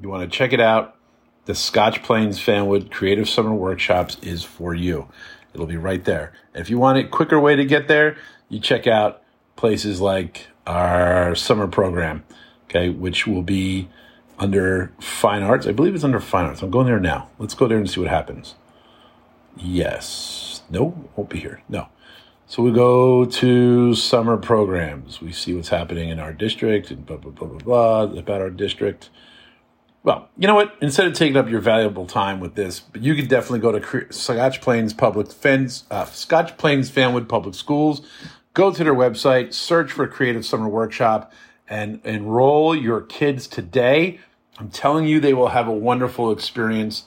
You 0.00 0.08
want 0.08 0.22
to 0.22 0.36
check 0.36 0.54
it 0.54 0.60
out. 0.60 0.96
The 1.44 1.54
Scotch 1.54 2.02
Plains 2.02 2.40
Fanwood 2.40 2.90
Creative 2.90 3.28
Summer 3.28 3.52
Workshops 3.52 4.16
is 4.22 4.42
for 4.42 4.74
you. 4.74 5.06
It'll 5.52 5.66
be 5.66 5.76
right 5.76 6.02
there. 6.02 6.32
If 6.54 6.70
you 6.70 6.78
want 6.78 6.96
a 6.96 7.04
quicker 7.04 7.38
way 7.38 7.54
to 7.54 7.64
get 7.66 7.86
there, 7.86 8.16
you 8.48 8.60
check 8.60 8.86
out 8.86 9.22
places 9.54 10.00
like 10.00 10.46
our 10.66 11.34
summer 11.34 11.68
program, 11.68 12.24
okay, 12.70 12.88
which 12.88 13.26
will 13.26 13.42
be 13.42 13.90
under 14.38 14.92
fine 14.98 15.42
arts. 15.42 15.66
I 15.66 15.72
believe 15.72 15.94
it's 15.94 16.04
under 16.04 16.20
fine 16.20 16.46
arts. 16.46 16.62
I'm 16.62 16.70
going 16.70 16.86
there 16.86 16.98
now. 16.98 17.28
Let's 17.38 17.52
go 17.52 17.68
there 17.68 17.76
and 17.76 17.88
see 17.88 18.00
what 18.00 18.08
happens. 18.08 18.54
Yes. 19.56 20.62
No, 20.70 21.08
won't 21.16 21.30
be 21.30 21.40
here. 21.40 21.62
No. 21.68 21.88
So 22.46 22.62
we 22.62 22.72
go 22.72 23.24
to 23.24 23.94
summer 23.94 24.36
programs. 24.36 25.20
We 25.20 25.32
see 25.32 25.54
what's 25.54 25.70
happening 25.70 26.10
in 26.10 26.20
our 26.20 26.32
district 26.32 26.90
and 26.90 27.04
blah, 27.06 27.16
blah, 27.16 27.32
blah, 27.32 27.48
blah, 27.48 27.58
blah 27.58 28.18
about 28.18 28.40
our 28.40 28.50
district. 28.50 29.10
Well, 30.02 30.28
you 30.36 30.46
know 30.46 30.54
what? 30.54 30.74
Instead 30.82 31.06
of 31.06 31.14
taking 31.14 31.38
up 31.38 31.48
your 31.48 31.60
valuable 31.60 32.06
time 32.06 32.38
with 32.38 32.54
this, 32.54 32.78
but 32.78 33.02
you 33.02 33.14
could 33.14 33.28
definitely 33.28 33.60
go 33.60 33.72
to 33.72 34.12
Scotch 34.12 34.60
Plains 34.60 34.92
Public 34.92 35.32
Fence, 35.32 35.84
uh, 35.90 36.04
Scotch 36.04 36.58
Plains 36.58 36.90
Fanwood 36.90 37.26
Public 37.26 37.54
Schools. 37.54 38.06
Go 38.52 38.70
to 38.70 38.84
their 38.84 38.94
website, 38.94 39.54
search 39.54 39.90
for 39.90 40.06
Creative 40.06 40.44
Summer 40.44 40.68
Workshop, 40.68 41.32
and 41.66 42.00
enroll 42.04 42.76
your 42.76 43.00
kids 43.00 43.46
today. 43.46 44.20
I'm 44.58 44.68
telling 44.68 45.06
you, 45.06 45.20
they 45.20 45.32
will 45.32 45.48
have 45.48 45.66
a 45.66 45.72
wonderful 45.72 46.30
experience, 46.30 47.04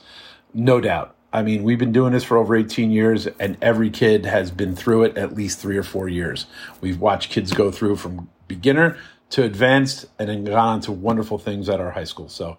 no 0.53 0.81
doubt. 0.81 1.15
I 1.33 1.43
mean, 1.43 1.63
we've 1.63 1.77
been 1.77 1.91
doing 1.91 2.13
this 2.13 2.23
for 2.23 2.37
over 2.37 2.55
18 2.55 2.89
years, 2.89 3.27
and 3.39 3.57
every 3.61 3.89
kid 3.89 4.25
has 4.25 4.49
been 4.49 4.75
through 4.75 5.03
it 5.03 5.17
at 5.17 5.35
least 5.35 5.59
three 5.59 5.77
or 5.77 5.83
four 5.83 6.07
years. 6.07 6.45
We've 6.79 6.99
watched 6.99 7.31
kids 7.31 7.51
go 7.51 7.69
through 7.69 7.97
from 7.97 8.29
beginner 8.47 8.97
to 9.31 9.43
advanced 9.43 10.05
and 10.17 10.29
then 10.29 10.45
gone 10.45 10.57
on 10.57 10.81
to 10.81 10.91
wonderful 10.91 11.37
things 11.37 11.67
at 11.67 11.81
our 11.81 11.91
high 11.91 12.05
school. 12.05 12.29
So, 12.29 12.57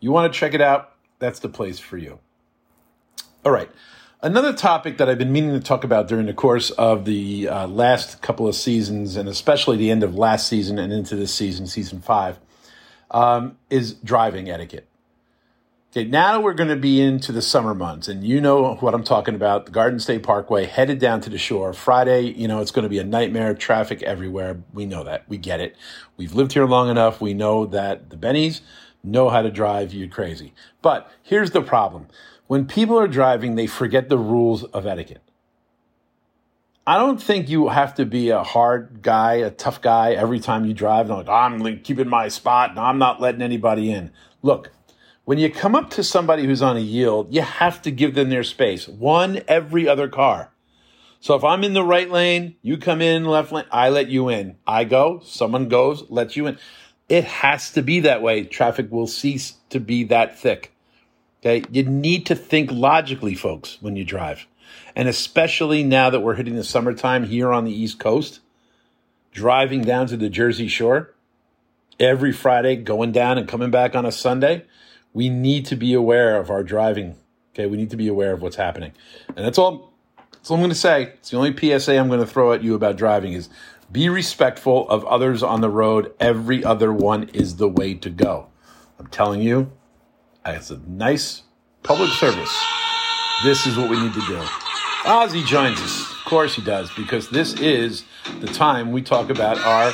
you 0.00 0.10
want 0.10 0.32
to 0.32 0.38
check 0.38 0.54
it 0.54 0.60
out, 0.60 0.94
that's 1.18 1.40
the 1.40 1.48
place 1.48 1.78
for 1.78 1.98
you. 1.98 2.18
All 3.44 3.52
right. 3.52 3.70
Another 4.20 4.52
topic 4.52 4.98
that 4.98 5.08
I've 5.08 5.18
been 5.18 5.30
meaning 5.30 5.52
to 5.52 5.60
talk 5.60 5.84
about 5.84 6.08
during 6.08 6.26
the 6.26 6.34
course 6.34 6.70
of 6.72 7.04
the 7.04 7.48
uh, 7.48 7.68
last 7.68 8.20
couple 8.20 8.48
of 8.48 8.56
seasons, 8.56 9.16
and 9.16 9.28
especially 9.28 9.76
the 9.76 9.90
end 9.90 10.02
of 10.02 10.16
last 10.16 10.48
season 10.48 10.78
and 10.78 10.92
into 10.92 11.14
this 11.14 11.32
season, 11.32 11.68
season 11.68 12.00
five, 12.00 12.38
um, 13.12 13.56
is 13.70 13.92
driving 13.92 14.50
etiquette. 14.50 14.88
Okay, 15.98 16.08
now 16.08 16.40
we're 16.40 16.54
going 16.54 16.68
to 16.68 16.76
be 16.76 17.00
into 17.00 17.32
the 17.32 17.42
summer 17.42 17.74
months, 17.74 18.06
and 18.06 18.22
you 18.22 18.40
know 18.40 18.76
what 18.76 18.94
I'm 18.94 19.02
talking 19.02 19.34
about. 19.34 19.66
The 19.66 19.72
Garden 19.72 19.98
State 19.98 20.22
Parkway 20.22 20.64
headed 20.64 21.00
down 21.00 21.20
to 21.22 21.28
the 21.28 21.38
shore. 21.38 21.72
Friday, 21.72 22.20
you 22.20 22.46
know, 22.46 22.60
it's 22.60 22.70
going 22.70 22.84
to 22.84 22.88
be 22.88 23.00
a 23.00 23.04
nightmare, 23.04 23.52
traffic 23.52 24.00
everywhere. 24.04 24.62
We 24.72 24.86
know 24.86 25.02
that. 25.02 25.28
We 25.28 25.38
get 25.38 25.58
it. 25.58 25.74
We've 26.16 26.34
lived 26.34 26.52
here 26.52 26.66
long 26.66 26.88
enough. 26.88 27.20
We 27.20 27.34
know 27.34 27.66
that 27.66 28.10
the 28.10 28.16
Bennies 28.16 28.60
know 29.02 29.28
how 29.28 29.42
to 29.42 29.50
drive 29.50 29.92
you 29.92 30.08
crazy. 30.08 30.54
But 30.82 31.10
here's 31.20 31.50
the 31.50 31.62
problem 31.62 32.06
when 32.46 32.66
people 32.66 32.96
are 32.96 33.08
driving, 33.08 33.56
they 33.56 33.66
forget 33.66 34.08
the 34.08 34.18
rules 34.18 34.62
of 34.62 34.86
etiquette. 34.86 35.24
I 36.86 36.96
don't 36.96 37.20
think 37.20 37.48
you 37.48 37.70
have 37.70 37.96
to 37.96 38.06
be 38.06 38.30
a 38.30 38.44
hard 38.44 39.02
guy, 39.02 39.32
a 39.32 39.50
tough 39.50 39.82
guy 39.82 40.12
every 40.12 40.38
time 40.38 40.64
you 40.64 40.74
drive. 40.74 41.10
Like, 41.10 41.28
I'm 41.28 41.80
keeping 41.80 42.08
my 42.08 42.28
spot 42.28 42.70
and 42.70 42.78
I'm 42.78 42.98
not 42.98 43.20
letting 43.20 43.42
anybody 43.42 43.90
in. 43.90 44.12
Look, 44.42 44.70
when 45.28 45.36
you 45.36 45.50
come 45.50 45.74
up 45.74 45.90
to 45.90 46.02
somebody 46.02 46.46
who's 46.46 46.62
on 46.62 46.78
a 46.78 46.80
yield, 46.80 47.34
you 47.34 47.42
have 47.42 47.82
to 47.82 47.90
give 47.90 48.14
them 48.14 48.30
their 48.30 48.42
space. 48.42 48.88
One 48.88 49.42
every 49.46 49.86
other 49.86 50.08
car. 50.08 50.50
So 51.20 51.34
if 51.34 51.44
I'm 51.44 51.64
in 51.64 51.74
the 51.74 51.84
right 51.84 52.10
lane, 52.10 52.56
you 52.62 52.78
come 52.78 53.02
in 53.02 53.26
left 53.26 53.52
lane, 53.52 53.66
I 53.70 53.90
let 53.90 54.08
you 54.08 54.30
in. 54.30 54.56
I 54.66 54.84
go, 54.84 55.20
someone 55.22 55.68
goes, 55.68 56.08
lets 56.08 56.34
you 56.34 56.46
in. 56.46 56.56
It 57.10 57.24
has 57.24 57.70
to 57.72 57.82
be 57.82 58.00
that 58.00 58.22
way. 58.22 58.44
Traffic 58.44 58.90
will 58.90 59.06
cease 59.06 59.56
to 59.68 59.78
be 59.80 60.04
that 60.04 60.38
thick. 60.38 60.72
Okay. 61.42 61.62
You 61.70 61.82
need 61.82 62.24
to 62.24 62.34
think 62.34 62.72
logically, 62.72 63.34
folks, 63.34 63.76
when 63.82 63.96
you 63.96 64.06
drive. 64.06 64.46
And 64.96 65.10
especially 65.10 65.82
now 65.82 66.08
that 66.08 66.20
we're 66.20 66.36
hitting 66.36 66.56
the 66.56 66.64
summertime 66.64 67.24
here 67.24 67.52
on 67.52 67.66
the 67.66 67.74
East 67.74 67.98
Coast, 67.98 68.40
driving 69.32 69.82
down 69.82 70.06
to 70.06 70.16
the 70.16 70.30
Jersey 70.30 70.68
Shore 70.68 71.12
every 72.00 72.32
Friday, 72.32 72.76
going 72.76 73.12
down 73.12 73.36
and 73.36 73.46
coming 73.46 73.70
back 73.70 73.94
on 73.94 74.06
a 74.06 74.12
Sunday 74.12 74.64
we 75.18 75.28
need 75.28 75.66
to 75.66 75.74
be 75.74 75.94
aware 75.94 76.38
of 76.38 76.48
our 76.48 76.62
driving. 76.62 77.16
Okay, 77.52 77.66
we 77.66 77.76
need 77.76 77.90
to 77.90 77.96
be 77.96 78.06
aware 78.06 78.32
of 78.32 78.40
what's 78.40 78.54
happening, 78.54 78.92
and 79.26 79.44
that's 79.44 79.58
all. 79.58 79.92
That's 80.30 80.48
all 80.48 80.54
I'm 80.54 80.60
going 80.60 80.70
to 80.70 80.76
say. 80.76 81.14
It's 81.14 81.30
the 81.30 81.36
only 81.36 81.52
PSA 81.52 81.98
I'm 81.98 82.06
going 82.06 82.20
to 82.20 82.26
throw 82.26 82.52
at 82.52 82.62
you 82.62 82.76
about 82.76 82.96
driving 82.96 83.32
is 83.32 83.48
be 83.90 84.08
respectful 84.08 84.88
of 84.88 85.04
others 85.06 85.42
on 85.42 85.60
the 85.60 85.70
road. 85.70 86.14
Every 86.20 86.62
other 86.62 86.92
one 86.92 87.24
is 87.30 87.56
the 87.56 87.68
way 87.68 87.94
to 87.94 88.10
go. 88.10 88.46
I'm 89.00 89.08
telling 89.08 89.42
you, 89.42 89.72
it's 90.46 90.70
a 90.70 90.78
nice 90.86 91.42
public 91.82 92.10
service. 92.10 92.56
This 93.42 93.66
is 93.66 93.76
what 93.76 93.90
we 93.90 94.00
need 94.00 94.14
to 94.14 94.26
do. 94.28 94.38
Ozzy 95.02 95.44
joins 95.44 95.80
us. 95.80 96.00
Of 96.12 96.24
course 96.26 96.54
he 96.54 96.62
does, 96.62 96.92
because 96.96 97.28
this 97.28 97.54
is 97.54 98.04
the 98.38 98.46
time 98.46 98.92
we 98.92 99.02
talk 99.02 99.30
about 99.30 99.58
our 99.58 99.92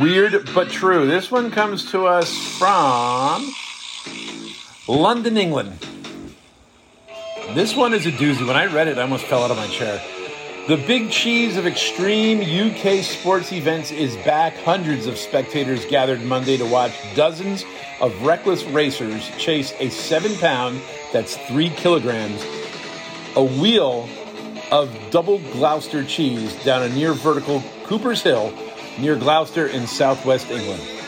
weird 0.00 0.48
but 0.54 0.70
true. 0.70 1.06
This 1.06 1.30
one 1.30 1.50
comes 1.50 1.90
to 1.90 2.06
us 2.06 2.34
from 2.56 3.52
London, 4.88 5.36
England. 5.36 5.78
This 7.54 7.76
one 7.76 7.94
is 7.94 8.04
a 8.04 8.10
doozy. 8.10 8.44
When 8.44 8.56
I 8.56 8.66
read 8.66 8.88
it, 8.88 8.98
I 8.98 9.02
almost 9.02 9.24
fell 9.26 9.44
out 9.44 9.52
of 9.52 9.56
my 9.56 9.68
chair. 9.68 10.02
The 10.66 10.76
big 10.76 11.12
cheese 11.12 11.56
of 11.56 11.66
extreme 11.66 12.40
UK 12.40 13.04
sports 13.04 13.52
events 13.52 13.92
is 13.92 14.16
back. 14.24 14.56
Hundreds 14.56 15.06
of 15.06 15.18
spectators 15.18 15.84
gathered 15.86 16.20
Monday 16.22 16.56
to 16.56 16.64
watch 16.66 16.92
dozens 17.14 17.64
of 18.00 18.22
reckless 18.22 18.64
racers 18.64 19.28
chase 19.38 19.72
a 19.78 19.88
seven 19.88 20.34
pound, 20.38 20.80
that's 21.12 21.36
three 21.46 21.70
kilograms, 21.70 22.42
a 23.36 23.44
wheel 23.44 24.08
of 24.72 24.92
double 25.10 25.38
Gloucester 25.52 26.02
cheese 26.04 26.54
down 26.64 26.82
a 26.82 26.88
near 26.88 27.12
vertical 27.12 27.62
Cooper's 27.84 28.22
Hill 28.22 28.52
near 28.98 29.14
Gloucester 29.14 29.68
in 29.68 29.86
southwest 29.86 30.50
England. 30.50 31.01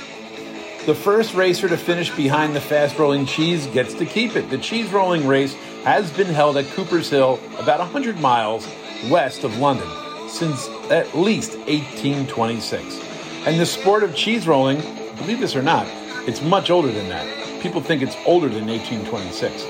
The 0.87 0.95
first 0.95 1.33
racer 1.33 1.67
to 1.67 1.79
finish 1.79 2.15
behind 2.15 2.55
the 2.55 2.61
fast 2.61 2.99
rolling 2.99 3.25
cheese 3.25 3.67
gets 3.69 3.95
to 3.95 4.05
keep 4.05 4.37
it. 4.37 4.51
The 4.51 4.59
cheese 4.59 4.93
rolling 4.93 5.27
race 5.27 5.55
has 5.83 6.13
been 6.13 6.27
held 6.27 6.59
at 6.59 6.67
Cooper's 6.73 7.09
Hill, 7.09 7.41
about 7.59 7.79
100 7.79 8.21
miles 8.21 8.69
west 9.09 9.45
of 9.45 9.57
London, 9.57 9.89
since 10.29 10.69
at 10.91 11.15
least 11.15 11.57
1826. 11.61 13.01
And 13.47 13.59
the 13.59 13.65
sport 13.65 14.03
of 14.03 14.15
cheese 14.15 14.47
rolling, 14.47 14.83
believe 15.17 15.41
this 15.41 15.57
or 15.57 15.63
not, 15.63 15.87
it's 16.29 16.43
much 16.43 16.69
older 16.69 16.93
than 16.93 17.09
that. 17.09 17.63
People 17.63 17.81
think 17.81 18.03
it's 18.03 18.17
older 18.27 18.51
than 18.51 18.67
1826. 18.67 19.63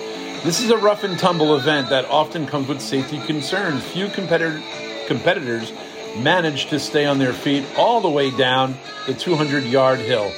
This 0.42 0.60
is 0.60 0.72
a 0.72 0.78
rough 0.78 1.04
and 1.04 1.16
tumble 1.16 1.54
event 1.54 1.90
that 1.90 2.06
often 2.06 2.44
comes 2.44 2.66
with 2.66 2.80
safety 2.80 3.20
concerns. 3.20 3.84
Few 3.84 4.08
competitor, 4.08 4.60
competitors 5.06 5.72
manage 6.16 6.66
to 6.70 6.80
stay 6.80 7.06
on 7.06 7.18
their 7.20 7.32
feet 7.32 7.64
all 7.76 8.00
the 8.00 8.10
way 8.10 8.32
down 8.36 8.76
the 9.06 9.14
200 9.14 9.62
yard 9.62 10.00
hill 10.00 10.32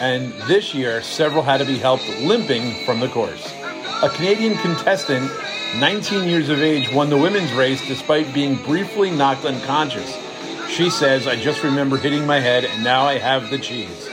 and 0.00 0.32
this 0.48 0.74
year 0.74 1.02
several 1.02 1.42
had 1.42 1.58
to 1.58 1.66
be 1.66 1.76
helped 1.78 2.08
limping 2.20 2.84
from 2.84 3.00
the 3.00 3.08
course. 3.08 3.54
A 4.02 4.08
Canadian 4.08 4.56
contestant, 4.58 5.30
19 5.78 6.26
years 6.28 6.48
of 6.48 6.58
age, 6.60 6.92
won 6.92 7.10
the 7.10 7.18
women's 7.18 7.52
race 7.52 7.86
despite 7.86 8.32
being 8.32 8.56
briefly 8.64 9.10
knocked 9.10 9.44
unconscious. 9.44 10.16
She 10.68 10.88
says, 10.88 11.26
I 11.26 11.36
just 11.36 11.62
remember 11.62 11.98
hitting 11.98 12.26
my 12.26 12.40
head 12.40 12.64
and 12.64 12.82
now 12.82 13.04
I 13.04 13.18
have 13.18 13.50
the 13.50 13.58
cheese. 13.58 14.08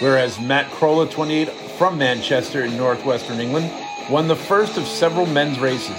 Whereas 0.00 0.38
Matt 0.38 0.70
Crolla, 0.72 1.08
28, 1.08 1.48
from 1.78 1.96
Manchester 1.96 2.64
in 2.64 2.76
northwestern 2.76 3.40
England, 3.40 3.72
won 4.10 4.28
the 4.28 4.36
first 4.36 4.76
of 4.76 4.86
several 4.86 5.26
men's 5.26 5.58
races. 5.58 5.96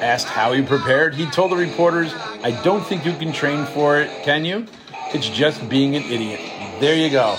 Asked 0.00 0.26
how 0.26 0.52
he 0.52 0.62
prepared, 0.62 1.14
he 1.14 1.26
told 1.26 1.52
the 1.52 1.56
reporters, 1.56 2.12
I 2.42 2.58
don't 2.62 2.84
think 2.84 3.04
you 3.04 3.12
can 3.12 3.32
train 3.32 3.66
for 3.66 4.00
it, 4.00 4.10
can 4.24 4.44
you? 4.44 4.66
It's 5.14 5.28
just 5.28 5.68
being 5.68 5.94
an 5.94 6.02
idiot. 6.04 6.40
There 6.80 6.96
you 6.96 7.10
go. 7.10 7.36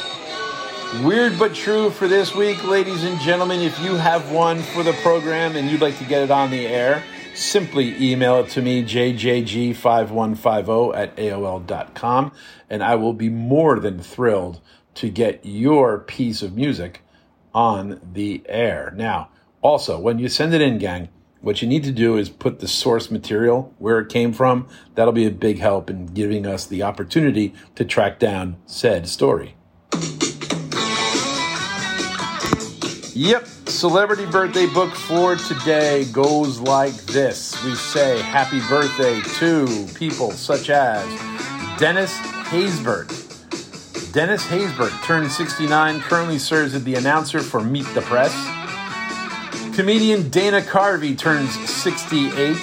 Weird 0.98 1.38
but 1.38 1.53
true 1.53 1.91
for 1.91 2.08
this 2.08 2.34
week, 2.34 2.63
ladies 2.63 3.03
and 3.03 3.19
gentlemen. 3.19 3.60
If 3.60 3.79
you 3.79 3.93
have 3.93 4.31
one 4.31 4.63
for 4.63 4.81
the 4.81 4.93
program 5.03 5.55
and 5.55 5.69
you'd 5.69 5.81
like 5.81 6.00
to 6.00 6.03
get 6.03 6.24
it 6.24 6.31
on 6.31 6.50
the 6.50 6.65
air, 6.65 7.03
simply 7.36 8.12
email 8.12 8.38
it 8.38 8.50
to 8.50 8.63
me, 8.63 8.84
jjg5150 8.84 10.98
at 10.98 11.15
AOL.com, 11.15 12.31
and 12.72 12.84
I 12.84 12.96
will 12.96 13.13
be 13.13 13.29
more 13.29 13.79
than 13.79 14.00
thrilled 14.00 14.62
to 14.96 15.12
get 15.12 15.46
your 15.46 16.00
piece 16.00 16.41
of 16.41 16.55
music 16.55 17.03
on 17.53 18.01
the 18.13 18.41
air. 18.48 18.91
Now, 18.96 19.29
also, 19.62 20.00
when 20.00 20.17
you 20.17 20.27
send 20.27 20.55
it 20.55 20.62
in, 20.62 20.79
gang, 20.79 21.10
what 21.39 21.62
you 21.62 21.67
need 21.67 21.84
to 21.84 21.91
do 21.91 22.17
is 22.17 22.31
put 22.31 22.62
the 22.62 22.67
source 22.67 23.12
material 23.12 23.75
where 23.77 24.00
it 24.00 24.10
came 24.10 24.34
from. 24.34 24.67
That'll 24.96 25.13
be 25.13 25.27
a 25.27 25.31
big 25.31 25.60
help 25.60 25.91
in 25.91 26.08
giving 26.08 26.48
us 26.48 26.65
the 26.65 26.81
opportunity 26.81 27.53
to 27.75 27.86
track 27.86 28.17
down 28.17 28.58
said 28.65 29.08
story. 29.08 29.55
Yep, 33.19 33.47
celebrity 33.65 34.25
birthday 34.25 34.65
book 34.65 34.93
for 34.93 35.35
today 35.35 36.05
goes 36.05 36.57
like 36.61 36.95
this. 37.03 37.61
We 37.65 37.75
say 37.75 38.21
happy 38.21 38.61
birthday 38.69 39.19
to 39.39 39.88
people 39.93 40.31
such 40.31 40.69
as 40.69 41.05
Dennis 41.77 42.15
Haysbert. 42.47 43.09
Dennis 44.13 44.45
Haysbert 44.45 45.03
turned 45.03 45.29
69, 45.29 45.99
currently 45.99 46.39
serves 46.39 46.73
as 46.73 46.85
the 46.85 46.95
announcer 46.95 47.41
for 47.41 47.61
Meet 47.61 47.93
the 47.93 47.99
Press. 48.03 48.33
Comedian 49.75 50.29
Dana 50.29 50.61
Carvey 50.61 51.17
turns 51.17 51.51
68. 51.69 52.55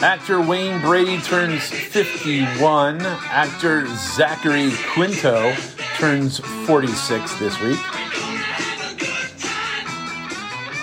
Actor 0.00 0.42
Wayne 0.42 0.80
Brady 0.80 1.20
turns 1.22 1.68
51. 1.68 3.00
Actor 3.02 3.88
Zachary 3.96 4.70
Quinto 4.94 5.52
turns 5.98 6.40
46 6.66 7.38
this 7.38 7.58
week. 7.60 7.78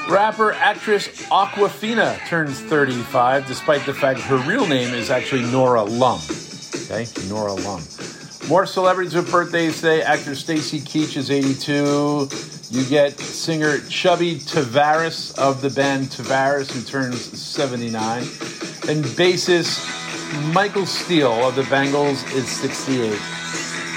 Rapper 0.09 0.53
actress 0.53 1.07
Awkwafina 1.29 2.17
turns 2.27 2.59
35, 2.61 3.47
despite 3.47 3.85
the 3.85 3.93
fact 3.93 4.19
her 4.21 4.37
real 4.37 4.67
name 4.67 4.93
is 4.93 5.11
actually 5.11 5.43
Nora 5.51 5.83
Lum. 5.83 6.19
Okay, 6.85 7.05
Nora 7.29 7.53
Lum. 7.53 7.81
More 8.49 8.65
celebrities 8.65 9.13
with 9.13 9.29
birthdays 9.31 9.77
today. 9.77 10.01
Actor 10.01 10.35
Stacy 10.35 10.79
Keach 10.79 11.15
is 11.15 11.29
82. 11.29 12.29
You 12.71 12.89
get 12.89 13.19
singer 13.19 13.79
Chubby 13.87 14.39
Tavares 14.39 15.37
of 15.37 15.61
the 15.61 15.69
band 15.69 16.07
Tavares, 16.07 16.71
who 16.71 16.81
turns 16.81 17.21
79. 17.39 18.23
And 18.89 19.05
bassist 19.15 19.89
Michael 20.53 20.87
Steele 20.87 21.47
of 21.47 21.55
the 21.55 21.63
Bangles 21.63 22.23
is 22.33 22.49
68. 22.49 23.42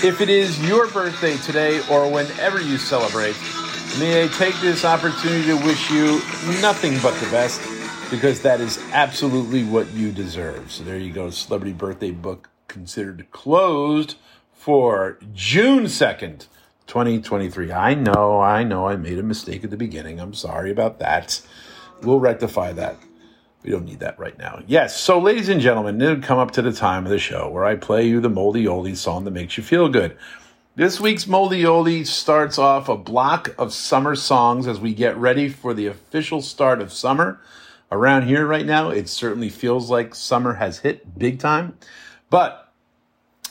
If 0.05 0.21
it 0.21 0.29
is 0.29 0.63
your 0.69 0.89
birthday 0.89 1.39
today 1.39 1.81
or 1.91 2.11
whenever 2.11 2.61
you 2.61 2.77
celebrate, 2.77 3.35
may 3.99 4.25
I 4.25 4.29
take 4.29 4.55
this 4.61 4.85
opportunity 4.85 5.47
to 5.47 5.57
wish 5.57 5.91
you 5.91 6.21
nothing 6.61 6.99
but 7.03 7.19
the 7.19 7.27
best 7.31 7.63
because 8.11 8.43
that 8.43 8.61
is 8.61 8.79
absolutely 8.93 9.65
what 9.65 9.91
you 9.95 10.13
deserve. 10.13 10.71
So 10.71 10.85
there 10.85 10.99
you 10.99 11.15
go, 11.15 11.31
celebrity 11.31 11.73
birthday 11.73 12.11
book 12.11 12.51
considered 12.69 13.27
closed 13.31 14.17
for 14.53 15.19
June 15.33 15.85
2nd, 15.85 16.47
2023. 16.87 17.73
I 17.73 17.95
know, 17.95 18.39
I 18.39 18.65
know, 18.65 18.87
I 18.87 18.97
made 18.97 19.19
a 19.19 19.23
mistake 19.23 19.65
at 19.65 19.71
the 19.71 19.79
beginning. 19.79 20.21
I'm 20.21 20.35
sorry 20.35 20.71
about 20.71 20.99
that. 20.99 21.41
We'll 22.03 22.21
rectify 22.21 22.73
that. 22.73 22.97
We 23.67 23.73
don't 23.73 23.85
need 23.85 23.99
that 23.99 24.17
right 24.17 24.39
now. 24.39 24.63
Yes, 24.69 24.97
so 24.97 25.19
ladies 25.19 25.49
and 25.49 25.61
gentlemen, 25.61 26.01
it'll 26.01 26.23
come 26.23 26.39
up 26.39 26.53
to 26.53 26.63
the 26.63 26.73
time 26.73 27.05
of 27.05 27.11
the 27.11 27.19
show 27.19 27.51
where 27.51 27.65
I 27.65 27.75
play 27.75 28.07
you 28.07 28.21
the 28.21 28.31
Moldy 28.31 28.65
Oldie 28.65 28.97
song 28.97 29.25
that 29.25 29.33
makes 29.33 29.59
you 29.59 29.65
feel 29.65 29.89
good. 29.89 30.17
This 30.77 31.01
week's 31.01 31.27
Moldy 31.27 31.65
Oldie 31.65 32.07
starts 32.07 32.59
off 32.59 32.89
a 32.89 32.97
block 32.97 33.57
of 33.59 33.73
summer 33.73 34.15
songs 34.15 34.69
as 34.69 34.79
we 34.79 34.95
get 34.95 35.17
ready 35.17 35.49
for 35.49 35.75
the 35.75 35.89
official 35.89 36.43
start 36.43 36.81
of 36.81 36.93
summer. 36.93 37.41
Around 37.91 38.29
here 38.29 38.47
right 38.47 38.65
now, 38.65 38.91
it 38.91 39.09
certainly 39.09 39.49
feels 39.49 39.91
like 39.91 40.15
summer 40.15 40.55
has 40.55 40.79
hit 40.79 41.19
big 41.19 41.41
time. 41.41 41.77
But 42.31 42.73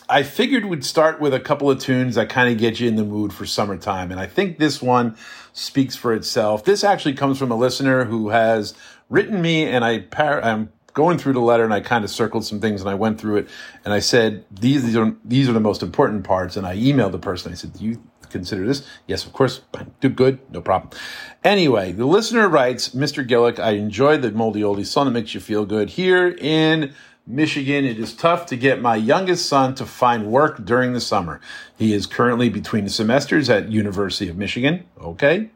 I 0.07 0.23
figured 0.23 0.65
we'd 0.65 0.85
start 0.85 1.19
with 1.19 1.33
a 1.33 1.39
couple 1.41 1.69
of 1.69 1.79
tunes 1.79 2.15
that 2.15 2.29
kind 2.29 2.49
of 2.49 2.57
get 2.57 2.79
you 2.79 2.87
in 2.87 2.95
the 2.95 3.03
mood 3.03 3.33
for 3.33 3.45
summertime. 3.45 4.11
And 4.11 4.19
I 4.19 4.27
think 4.27 4.59
this 4.59 4.81
one 4.81 5.17
speaks 5.51 5.95
for 5.95 6.13
itself. 6.13 6.63
This 6.63 6.85
actually 6.85 7.15
comes 7.15 7.37
from 7.37 7.51
a 7.51 7.55
listener 7.55 8.05
who 8.05 8.29
has 8.29 8.75
written 9.09 9.41
me, 9.41 9.65
and 9.65 9.83
I 9.83 9.99
par- 9.99 10.43
I'm 10.43 10.71
going 10.93 11.17
through 11.17 11.33
the 11.33 11.41
letter 11.41 11.65
and 11.65 11.73
I 11.73 11.81
kind 11.81 12.05
of 12.05 12.09
circled 12.09 12.45
some 12.45 12.61
things 12.61 12.79
and 12.79 12.89
I 12.89 12.93
went 12.93 13.19
through 13.19 13.35
it 13.35 13.49
and 13.83 13.93
I 13.93 13.99
said, 13.99 14.45
these, 14.49 14.85
these 14.85 14.95
are, 14.95 15.13
these 15.25 15.49
are 15.49 15.51
the 15.51 15.59
most 15.59 15.83
important 15.83 16.23
parts. 16.23 16.55
And 16.55 16.65
I 16.65 16.77
emailed 16.77 17.11
the 17.11 17.19
person. 17.19 17.51
I 17.51 17.55
said, 17.55 17.73
do 17.73 17.83
you 17.83 18.01
consider 18.29 18.65
this? 18.65 18.87
Yes, 19.05 19.25
of 19.25 19.33
course. 19.33 19.61
Do 19.99 20.07
good. 20.07 20.39
No 20.51 20.61
problem. 20.61 20.97
Anyway, 21.43 21.91
the 21.91 22.05
listener 22.05 22.47
writes, 22.47 22.89
Mr. 22.89 23.27
Gillick, 23.27 23.59
I 23.59 23.71
enjoy 23.71 24.17
the 24.17 24.31
moldy 24.31 24.61
oldie 24.61 24.85
song 24.85 25.05
that 25.05 25.11
makes 25.11 25.33
you 25.33 25.41
feel 25.41 25.65
good 25.65 25.89
here 25.91 26.29
in 26.29 26.93
Michigan, 27.27 27.85
it 27.85 27.97
is 27.97 28.13
tough 28.13 28.45
to 28.45 28.55
get 28.55 28.81
my 28.81 28.95
youngest 28.95 29.47
son 29.47 29.73
to 29.75 29.85
find 29.85 30.27
work 30.27 30.63
during 30.63 30.93
the 30.93 31.01
summer. 31.01 31.41
He 31.75 31.91
is 31.91 32.05
currently 32.05 32.49
between 32.49 32.87
semesters 32.87 33.49
at 33.49 33.71
University 33.71 34.29
of 34.29 34.37
Michigan, 34.37 34.85
okay? 35.01 35.49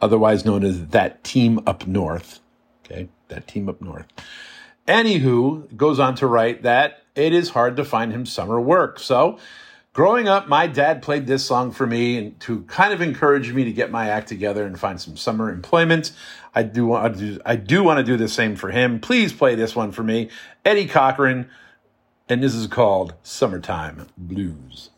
Otherwise 0.00 0.46
known 0.46 0.64
as 0.64 0.86
that 0.86 1.22
team 1.22 1.60
up 1.66 1.86
north, 1.86 2.40
okay? 2.84 3.08
That 3.28 3.46
team 3.46 3.68
up 3.68 3.80
north. 3.80 4.06
Anywho, 4.86 5.74
goes 5.76 5.98
on 5.98 6.14
to 6.16 6.26
write 6.26 6.62
that 6.62 7.04
it 7.14 7.32
is 7.32 7.50
hard 7.50 7.76
to 7.76 7.84
find 7.84 8.12
him 8.12 8.26
summer 8.26 8.60
work. 8.60 8.98
So, 8.98 9.38
growing 9.92 10.28
up, 10.28 10.48
my 10.48 10.66
dad 10.66 11.00
played 11.00 11.26
this 11.26 11.44
song 11.44 11.70
for 11.70 11.86
me 11.86 12.18
and 12.18 12.40
to 12.40 12.62
kind 12.64 12.92
of 12.92 13.00
encourage 13.00 13.52
me 13.52 13.64
to 13.64 13.72
get 13.72 13.90
my 13.90 14.08
act 14.10 14.28
together 14.28 14.66
and 14.66 14.78
find 14.78 15.00
some 15.00 15.16
summer 15.16 15.50
employment. 15.50 16.12
I 16.54 16.64
do 16.64 16.86
want 16.86 17.16
to 17.16 17.20
do, 17.20 17.40
I 17.46 17.56
do 17.56 17.82
want 17.82 17.98
to 17.98 18.04
do 18.04 18.16
the 18.16 18.28
same 18.28 18.56
for 18.56 18.70
him. 18.70 19.00
Please 19.00 19.32
play 19.32 19.54
this 19.54 19.74
one 19.74 19.92
for 19.92 20.02
me. 20.02 20.28
Eddie 20.64 20.86
Cochran, 20.86 21.48
and 22.28 22.42
this 22.42 22.54
is 22.54 22.66
called 22.66 23.14
Summertime 23.22 24.06
Blues. 24.18 24.90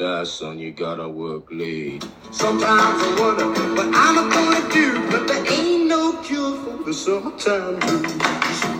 Die, 0.00 0.24
son, 0.24 0.58
you 0.58 0.72
gotta 0.72 1.06
work 1.06 1.46
late. 1.50 2.02
Sometimes 2.30 3.02
I 3.04 3.16
wonder 3.20 3.48
what 3.74 3.90
I'm 3.94 4.30
gonna 4.30 4.72
do, 4.72 4.94
but 5.10 5.28
there 5.28 5.44
ain't 5.52 5.88
no 5.88 6.14
cure 6.22 6.56
for 6.56 6.84
the 6.84 6.94
summertime 6.94 7.78
blues. 7.80 8.79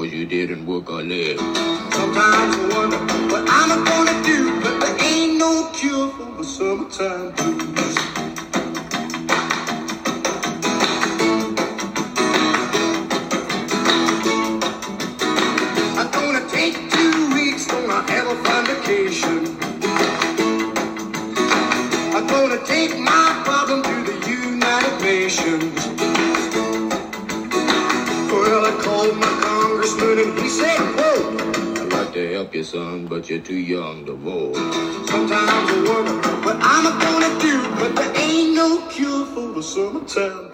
Cause 0.00 0.12
you 0.12 0.24
didn't 0.24 0.64
work 0.64 0.88
a 0.88 0.92
leg. 0.94 1.38
Sometimes 1.92 2.56
I 2.56 2.68
wonder 2.74 2.96
what 3.30 3.44
I'm 3.48 3.84
gonna 3.84 4.24
do, 4.24 4.58
but 4.62 4.80
there 4.80 4.96
ain't 5.04 5.36
no 5.36 5.70
cure 5.74 6.08
for 6.08 6.38
the 6.38 6.44
summertime 6.44 7.39
for 39.40 39.62
the. 39.62 40.50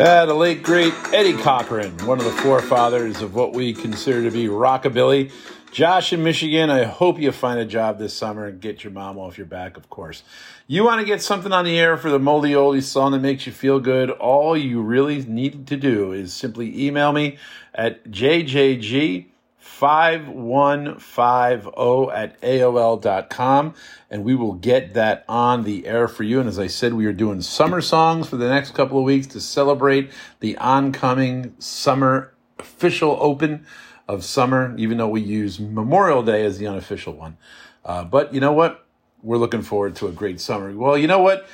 Uh, 0.00 0.26
the 0.26 0.34
late 0.34 0.62
great 0.62 0.94
Eddie 1.12 1.36
Cochran, 1.36 1.96
one 2.06 2.18
of 2.18 2.24
the 2.24 2.32
forefathers 2.32 3.20
of 3.20 3.34
what 3.34 3.52
we 3.52 3.72
consider 3.72 4.22
to 4.22 4.30
be 4.30 4.46
rockabilly. 4.46 5.30
Josh 5.70 6.14
in 6.14 6.22
Michigan, 6.22 6.70
I 6.70 6.84
hope 6.84 7.20
you 7.20 7.30
find 7.30 7.60
a 7.60 7.64
job 7.64 7.98
this 7.98 8.14
summer 8.14 8.46
and 8.46 8.60
get 8.60 8.82
your 8.82 8.92
mom 8.92 9.18
off 9.18 9.36
your 9.36 9.46
back, 9.46 9.76
of 9.76 9.90
course. 9.90 10.22
You 10.66 10.82
want 10.82 11.00
to 11.00 11.06
get 11.06 11.20
something 11.20 11.52
on 11.52 11.66
the 11.66 11.78
air 11.78 11.98
for 11.98 12.10
the 12.10 12.18
Moldy 12.18 12.52
Oldie 12.52 12.82
song 12.82 13.12
that 13.12 13.20
makes 13.20 13.46
you 13.46 13.52
feel 13.52 13.78
good? 13.78 14.10
All 14.10 14.56
you 14.56 14.80
really 14.80 15.22
need 15.22 15.66
to 15.66 15.76
do 15.76 16.12
is 16.12 16.32
simply 16.32 16.86
email 16.86 17.12
me 17.12 17.36
at 17.74 18.10
jjg 18.10 19.26
5150 19.58 22.12
at 22.12 22.40
AOL.com 22.40 23.74
and 24.10 24.24
we 24.24 24.34
will 24.34 24.54
get 24.54 24.94
that 24.94 25.24
on 25.28 25.64
the 25.64 25.86
air 25.86 26.08
for 26.08 26.22
you. 26.22 26.40
And 26.40 26.48
as 26.48 26.58
I 26.58 26.66
said, 26.66 26.94
we 26.94 27.04
are 27.06 27.12
doing 27.12 27.42
summer 27.42 27.82
songs 27.82 28.28
for 28.28 28.36
the 28.36 28.48
next 28.48 28.74
couple 28.74 28.98
of 28.98 29.04
weeks 29.04 29.28
to 29.28 29.40
celebrate 29.40 30.10
the 30.40 30.56
oncoming 30.56 31.54
summer 31.58 32.32
official 32.58 33.16
open 33.20 33.66
of 34.08 34.24
summer, 34.24 34.74
even 34.78 34.98
though 34.98 35.08
we 35.08 35.20
use 35.20 35.60
Memorial 35.60 36.22
Day 36.22 36.44
as 36.44 36.58
the 36.58 36.66
unofficial 36.66 37.12
one. 37.12 37.36
Uh, 37.84 38.04
but 38.04 38.32
you 38.32 38.40
know 38.40 38.52
what? 38.52 38.86
We're 39.22 39.36
looking 39.36 39.62
forward 39.62 39.96
to 39.96 40.06
a 40.06 40.12
great 40.12 40.40
summer. 40.40 40.74
Well, 40.74 40.96
you 40.96 41.06
know 41.06 41.20
what? 41.20 41.46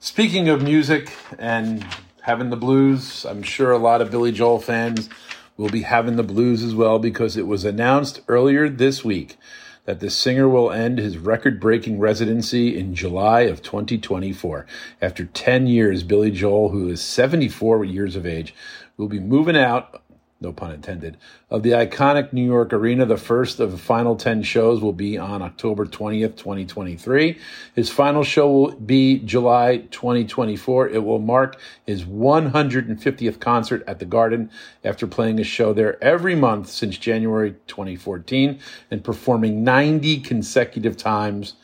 Speaking 0.00 0.48
of 0.48 0.62
music 0.62 1.12
and 1.38 1.86
having 2.22 2.50
the 2.50 2.56
blues, 2.56 3.24
I'm 3.24 3.42
sure 3.42 3.70
a 3.70 3.78
lot 3.78 4.00
of 4.00 4.10
Billy 4.10 4.32
Joel 4.32 4.58
fans 4.58 5.08
will 5.56 5.68
be 5.68 5.82
having 5.82 6.16
the 6.16 6.22
blues 6.22 6.62
as 6.62 6.74
well 6.74 6.98
because 6.98 7.36
it 7.36 7.46
was 7.46 7.64
announced 7.64 8.22
earlier 8.28 8.68
this 8.68 9.04
week 9.04 9.36
that 9.84 10.00
the 10.00 10.10
singer 10.10 10.48
will 10.48 10.70
end 10.70 10.98
his 10.98 11.18
record 11.18 11.60
breaking 11.60 11.98
residency 11.98 12.78
in 12.78 12.94
July 12.94 13.42
of 13.42 13.62
2024. 13.62 14.66
After 15.02 15.24
10 15.26 15.66
years, 15.66 16.02
Billy 16.02 16.30
Joel, 16.30 16.70
who 16.70 16.88
is 16.88 17.00
74 17.00 17.84
years 17.84 18.16
of 18.16 18.26
age, 18.26 18.54
will 18.96 19.08
be 19.08 19.20
moving 19.20 19.56
out 19.56 20.02
no 20.42 20.52
pun 20.52 20.72
intended, 20.72 21.18
of 21.50 21.62
the 21.62 21.70
iconic 21.70 22.32
New 22.32 22.44
York 22.44 22.72
Arena. 22.72 23.04
The 23.04 23.18
first 23.18 23.60
of 23.60 23.72
the 23.72 23.78
final 23.78 24.16
10 24.16 24.42
shows 24.42 24.80
will 24.80 24.94
be 24.94 25.18
on 25.18 25.42
October 25.42 25.84
20th, 25.84 26.36
2023. 26.36 27.38
His 27.74 27.90
final 27.90 28.24
show 28.24 28.50
will 28.50 28.70
be 28.72 29.18
July 29.18 29.78
2024. 29.90 30.88
It 30.88 31.04
will 31.04 31.18
mark 31.18 31.58
his 31.86 32.04
150th 32.04 33.38
concert 33.38 33.84
at 33.86 33.98
the 33.98 34.06
Garden 34.06 34.50
after 34.82 35.06
playing 35.06 35.38
a 35.40 35.44
show 35.44 35.74
there 35.74 36.02
every 36.02 36.34
month 36.34 36.70
since 36.70 36.96
January 36.96 37.56
2014 37.66 38.58
and 38.90 39.04
performing 39.04 39.62
90 39.62 40.20
consecutive 40.20 40.96
times. 40.96 41.54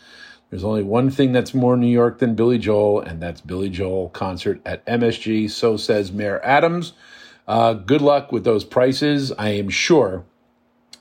There's 0.51 0.65
only 0.65 0.83
one 0.83 1.11
thing 1.11 1.33
that's 1.33 1.55
more 1.55 1.79
New 1.79 1.87
York 1.87 2.19
than 2.19 2.35
Billy 2.35 2.59
Joel, 2.59 3.01
and 3.01 3.23
that's 3.23 3.41
Billy 3.41 3.71
Joel 3.71 4.11
concert 4.11 4.61
at 4.67 4.85
MSG. 4.85 5.51
So 5.51 5.79
says 5.79 6.12
Mayor 6.12 6.41
Adams. 6.45 6.93
Uh, 7.47 7.75
good 7.75 8.03
luck 8.03 8.33
with 8.33 8.45
those 8.45 8.65
prices. 8.65 9.33
I 9.33 9.51
am 9.51 9.69
sure 9.69 10.25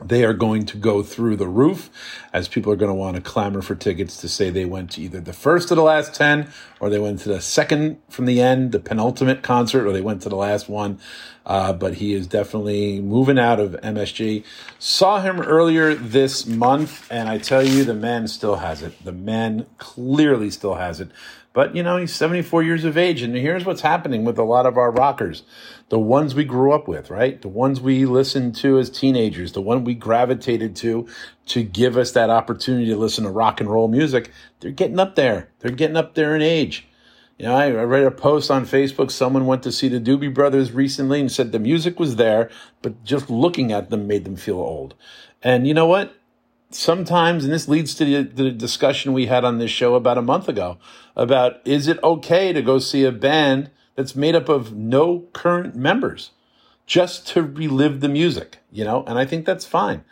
they 0.04 0.26
are 0.26 0.34
going 0.34 0.66
to 0.66 0.78
go 0.78 1.02
through 1.02 1.38
the 1.38 1.48
roof 1.48 1.90
as 2.34 2.48
people 2.48 2.72
are 2.72 2.76
going 2.76 2.90
to 2.90 2.96
want 2.96 3.16
to 3.16 3.22
clamor 3.22 3.62
for 3.62 3.76
tickets 3.76 4.18
to 4.18 4.28
say 4.28 4.50
they 4.50 4.66
went 4.66 4.92
to 4.92 5.02
either 5.02 5.22
the 5.22 5.34
first 5.34 5.72
of 5.72 5.78
the 5.78 5.84
last 5.84 6.14
10 6.14 6.50
or 6.80 6.90
they 6.90 7.00
went 7.00 7.20
to 7.20 7.30
the 7.30 7.42
second 7.42 7.98
from 8.10 8.26
the 8.26 8.42
end, 8.42 8.72
the 8.72 8.80
penultimate 8.80 9.42
concert, 9.42 9.88
or 9.88 9.94
they 9.94 10.02
went 10.02 10.22
to 10.22 10.30
the 10.30 10.36
last 10.36 10.68
one. 10.68 11.00
Uh, 11.46 11.72
but 11.72 11.96
he 11.96 12.14
is 12.14 12.28
definitely 12.28 13.00
moving 13.00 13.38
out 13.38 13.60
of 13.60 13.72
MSG. 13.84 14.44
Saw 14.80 15.22
him 15.22 15.40
earlier 15.40 15.94
this 15.94 16.46
month, 16.46 17.08
and 17.12 17.30
I 17.30 17.38
tell 17.38 17.64
you, 17.64 17.84
the 17.84 17.94
man 17.94 18.28
still 18.28 18.56
has 18.58 18.82
it. 18.82 19.04
The 19.06 19.12
man 19.12 19.68
clearly 19.78 20.50
still 20.50 20.76
has 20.76 21.00
it. 21.00 21.10
But, 21.56 21.74
you 21.74 21.84
know, 21.84 21.96
he's 21.96 22.14
74 22.14 22.64
years 22.64 22.84
of 22.84 22.98
age. 22.98 23.22
And 23.22 23.34
here's 23.34 23.64
what's 23.64 23.80
happening 23.80 24.26
with 24.26 24.38
a 24.38 24.44
lot 24.44 24.66
of 24.66 24.78
our 24.78 24.92
rockers 24.92 25.44
the 25.88 25.98
ones 25.98 26.36
we 26.36 26.44
grew 26.44 26.74
up 26.74 26.88
with, 26.88 27.10
right? 27.10 27.42
The 27.42 27.48
ones 27.48 27.80
we 27.80 28.06
listened 28.06 28.56
to 28.58 28.78
as 28.78 28.90
teenagers, 28.90 29.54
the 29.54 29.62
one 29.62 29.86
we 29.86 29.96
gravitated 29.96 30.76
to 30.78 31.08
to 31.48 31.64
give 31.64 31.96
us 31.96 32.12
that 32.12 32.30
opportunity 32.30 32.88
to 32.88 32.98
listen 32.98 33.24
to 33.24 33.30
rock 33.30 33.62
and 33.62 33.70
roll 33.70 33.88
music. 33.88 34.32
They're 34.60 34.72
getting 34.72 35.00
up 35.00 35.16
there. 35.16 35.50
They're 35.60 35.72
getting 35.72 35.96
up 35.96 36.16
there 36.16 36.36
in 36.36 36.42
age. 36.42 36.88
You 37.38 37.46
know, 37.46 37.56
I, 37.56 37.68
I 37.68 37.84
read 37.84 38.04
a 38.04 38.12
post 38.12 38.52
on 38.52 38.66
Facebook. 38.66 39.10
Someone 39.10 39.46
went 39.46 39.64
to 39.64 39.72
see 39.72 39.88
the 39.88 40.00
Doobie 40.02 40.34
Brothers 40.34 40.74
recently 40.74 41.22
and 41.22 41.32
said 41.32 41.54
the 41.54 41.60
music 41.60 42.00
was 42.00 42.18
there, 42.18 42.50
but 42.82 43.02
just 43.06 43.30
looking 43.30 43.72
at 43.72 43.90
them 43.90 44.08
made 44.08 44.26
them 44.26 44.36
feel 44.36 44.58
old. 44.58 44.94
And 45.42 45.66
you 45.66 45.74
know 45.74 45.88
what? 45.88 46.16
Sometimes, 46.76 47.44
and 47.44 47.54
this 47.54 47.68
leads 47.68 47.96
to 47.96 48.06
the, 48.06 48.24
the, 48.24 48.52
discussion 48.52 49.14
we 49.14 49.28
had 49.28 49.44
on 49.44 49.58
this 49.58 49.72
show 49.72 49.96
about 49.96 50.18
a 50.18 50.22
month 50.22 50.48
ago 50.48 50.78
about 51.16 51.60
is 51.66 51.88
it 51.88 52.02
okay 52.04 52.54
to 52.54 52.62
go 52.62 52.80
see 52.80 53.04
a 53.04 53.12
band 53.12 53.72
that's 53.96 54.16
made 54.16 54.36
up 54.36 54.50
of 54.50 54.76
no 54.76 55.20
current 55.34 55.76
members 55.76 56.32
just 56.86 57.28
to 57.28 57.42
relive 57.42 58.02
the 58.02 58.10
music, 58.10 58.58
you 58.72 58.84
know? 58.84 59.04
And 59.08 59.18
I 59.18 59.26
think 59.26 59.46
that's 59.46 59.66
fine. 59.66 60.04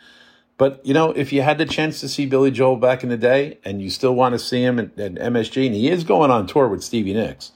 But, 0.56 0.84
you 0.84 0.94
know, 0.94 1.10
if 1.12 1.32
you 1.32 1.42
had 1.42 1.58
the 1.58 1.66
chance 1.66 2.00
to 2.00 2.08
see 2.08 2.26
Billy 2.26 2.50
Joel 2.50 2.76
back 2.76 3.02
in 3.02 3.08
the 3.08 3.16
day 3.16 3.58
and 3.64 3.82
you 3.82 3.90
still 3.90 4.14
want 4.14 4.34
to 4.34 4.38
see 4.38 4.62
him 4.62 4.78
at, 4.78 4.98
at 4.98 5.14
MSG, 5.14 5.66
and 5.66 5.74
he 5.74 5.88
is 5.88 6.04
going 6.04 6.30
on 6.30 6.46
tour 6.46 6.68
with 6.68 6.82
Stevie 6.82 7.14
Nicks, 7.14 7.52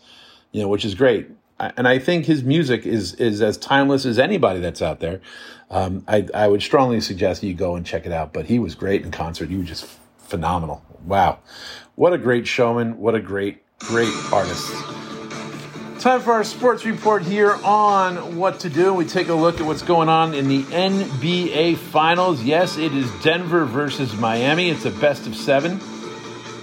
you 0.53 0.61
know, 0.61 0.69
which 0.69 0.85
is 0.85 0.95
great 0.95 1.29
and 1.61 1.89
I 1.89 1.99
think 1.99 2.27
his 2.27 2.43
music 2.43 2.87
is 2.87 3.15
is 3.15 3.43
as 3.43 3.57
timeless 3.57 4.07
as 4.07 4.19
anybody 4.19 4.61
that's 4.61 4.83
out 4.83 5.01
there. 5.01 5.21
Um, 5.71 6.05
I 6.09 6.27
I 6.35 6.49
would 6.49 6.63
strongly 6.63 7.01
suggest 7.01 7.43
you 7.43 7.55
go 7.55 7.75
and 7.75 7.85
check 7.85 8.07
it 8.07 8.13
out. 8.13 8.33
But 8.33 8.47
he 8.47 8.59
was 8.59 8.75
great 8.75 9.03
in 9.03 9.11
concert. 9.11 9.49
He 9.49 9.57
was 9.57 9.69
just 9.69 9.87
phenomenal. 10.19 10.85
Wow, 11.05 11.39
what 11.95 12.13
a 12.13 12.19
great 12.19 12.47
showman! 12.47 12.99
What 12.99 13.15
a 13.15 13.21
great 13.21 13.63
great 13.79 14.13
artist. 14.33 14.73
Time 16.01 16.21
for 16.21 16.33
our 16.33 16.45
sports 16.45 16.85
report 16.85 17.25
here 17.25 17.57
on 17.65 18.37
what 18.37 18.61
to 18.61 18.71
do. 18.71 18.95
We 18.95 19.05
take 19.05 19.29
a 19.29 19.35
look 19.35 19.59
at 19.59 19.67
what's 19.67 19.83
going 19.83 20.09
on 20.09 20.33
in 20.33 20.47
the 20.47 20.63
NBA 20.63 21.77
Finals. 21.77 22.41
Yes, 22.41 22.77
it 22.77 22.95
is 22.95 23.11
Denver 23.21 23.65
versus 23.65 24.15
Miami. 24.15 24.71
It's 24.71 24.85
a 24.85 24.93
best 24.93 25.27
of 25.27 25.35
seven. 25.35 25.81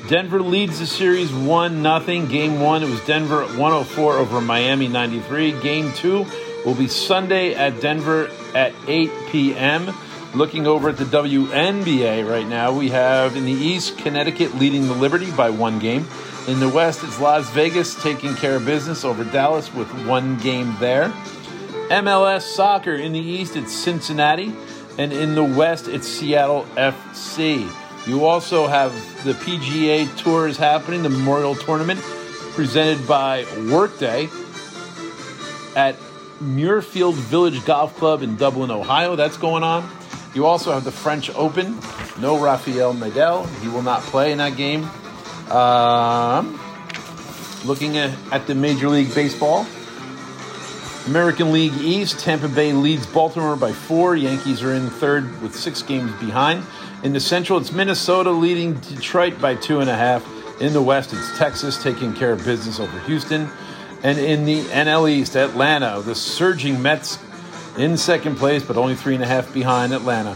Denver 0.08 0.40
leads 0.40 0.78
the 0.78 0.86
series 0.86 1.34
1 1.34 1.82
0. 1.82 2.26
Game 2.28 2.60
1, 2.60 2.84
it 2.84 2.90
was 2.90 3.04
Denver 3.06 3.44
104 3.44 4.18
over 4.18 4.40
Miami 4.40 4.88
93. 4.88 5.60
Game 5.62 5.92
2 5.94 6.26
will 6.64 6.76
be 6.76 6.88
Sunday 6.88 7.56
at 7.56 7.82
Denver 7.82 8.30
at 8.54 8.74
8 8.88 9.10
p.m. 9.30 9.96
Looking 10.36 10.68
over 10.68 10.90
at 10.90 10.98
the 10.98 11.06
WNBA 11.06 12.30
right 12.30 12.48
now, 12.48 12.72
we 12.72 12.90
have 12.90 13.36
in 13.36 13.46
the 13.46 13.52
East, 13.52 13.98
Connecticut 13.98 14.54
leading 14.56 14.88
the 14.88 14.94
Liberty 14.94 15.32
by 15.32 15.50
one 15.50 15.80
game. 15.80 16.06
In 16.48 16.60
the 16.60 16.70
West, 16.70 17.04
it's 17.04 17.20
Las 17.20 17.50
Vegas 17.50 18.00
taking 18.04 18.36
care 18.36 18.58
of 18.58 18.66
business 18.66 19.04
over 19.04 19.24
Dallas 19.24 19.74
with 19.74 19.88
one 20.06 20.38
game 20.38 20.76
there. 20.80 21.10
MLS 21.90 22.42
soccer 22.42 22.94
in 22.94 23.12
the 23.12 23.20
East, 23.20 23.56
it's 23.56 23.74
Cincinnati. 23.74 24.54
And 25.00 25.12
in 25.12 25.34
the 25.34 25.44
West, 25.44 25.88
it's 25.88 26.08
Seattle 26.08 26.66
FC. 26.76 27.68
You 28.08 28.26
also 28.26 28.68
have 28.68 28.94
the 29.24 29.34
PGA 29.34 30.16
Tour 30.18 30.48
is 30.48 30.58
happening, 30.58 31.02
the 31.02 31.10
Memorial 31.10 31.56
Tournament, 31.56 32.00
presented 32.54 33.08
by 33.08 33.46
Workday 33.72 34.30
at 35.76 35.96
Muirfield 36.40 37.14
Village 37.16 37.66
Golf 37.66 37.96
Club 37.98 38.22
in 38.22 38.36
Dublin, 38.36 38.70
Ohio. 38.70 39.16
That's 39.16 39.38
going 39.38 39.64
on. 39.64 39.90
You 40.36 40.46
also 40.46 40.72
have 40.72 40.84
the 40.84 40.92
French 40.92 41.30
Open. 41.32 41.80
No 42.20 42.38
Rafael 42.38 42.94
Nadal. 42.94 43.50
He 43.62 43.70
will 43.70 43.82
not 43.82 44.02
play 44.02 44.32
in 44.32 44.38
that 44.38 44.56
game. 44.56 44.84
Um, 45.50 46.60
looking 47.66 47.98
at, 47.98 48.16
at 48.32 48.46
the 48.46 48.54
Major 48.54 48.90
League 48.90 49.14
Baseball. 49.16 49.66
American 51.08 51.52
League 51.52 51.74
East, 51.74 52.20
Tampa 52.20 52.48
Bay 52.48 52.74
leads 52.74 53.06
Baltimore 53.06 53.56
by 53.56 53.72
four. 53.72 54.16
Yankees 54.16 54.64
are 54.64 54.74
in 54.74 54.90
third 54.90 55.40
with 55.42 55.56
six 55.56 55.84
games 55.84 56.12
behind. 56.20 56.64
In 57.04 57.14
the 57.14 57.20
Central, 57.20 57.60
it's 57.60 57.72
Minnesota 57.72 58.32
leading 58.32 58.74
Detroit 58.80 59.40
by 59.40 59.54
two 59.54 59.82
and 59.82 59.90
a 59.90 59.96
half. 59.96 60.26
In 60.60 60.74
the 60.74 60.82
West, 60.82 61.14
it's 61.14 61.38
Texas 61.38 61.82
taking 61.82 62.14
care 62.14 62.32
of 62.32 62.44
business 62.44 62.80
over 62.80 63.00
Houston. 63.02 63.50
And 64.02 64.18
in 64.18 64.46
the 64.46 64.64
NL 64.64 65.08
East, 65.08 65.36
Atlanta, 65.36 66.02
the 66.02 66.16
surging 66.16 66.82
Mets 66.82 67.20
in 67.78 67.98
second 67.98 68.38
place, 68.38 68.64
but 68.64 68.76
only 68.76 68.96
three 68.96 69.14
and 69.14 69.24
a 69.24 69.28
half 69.28 69.54
behind 69.54 69.94
Atlanta. 69.94 70.36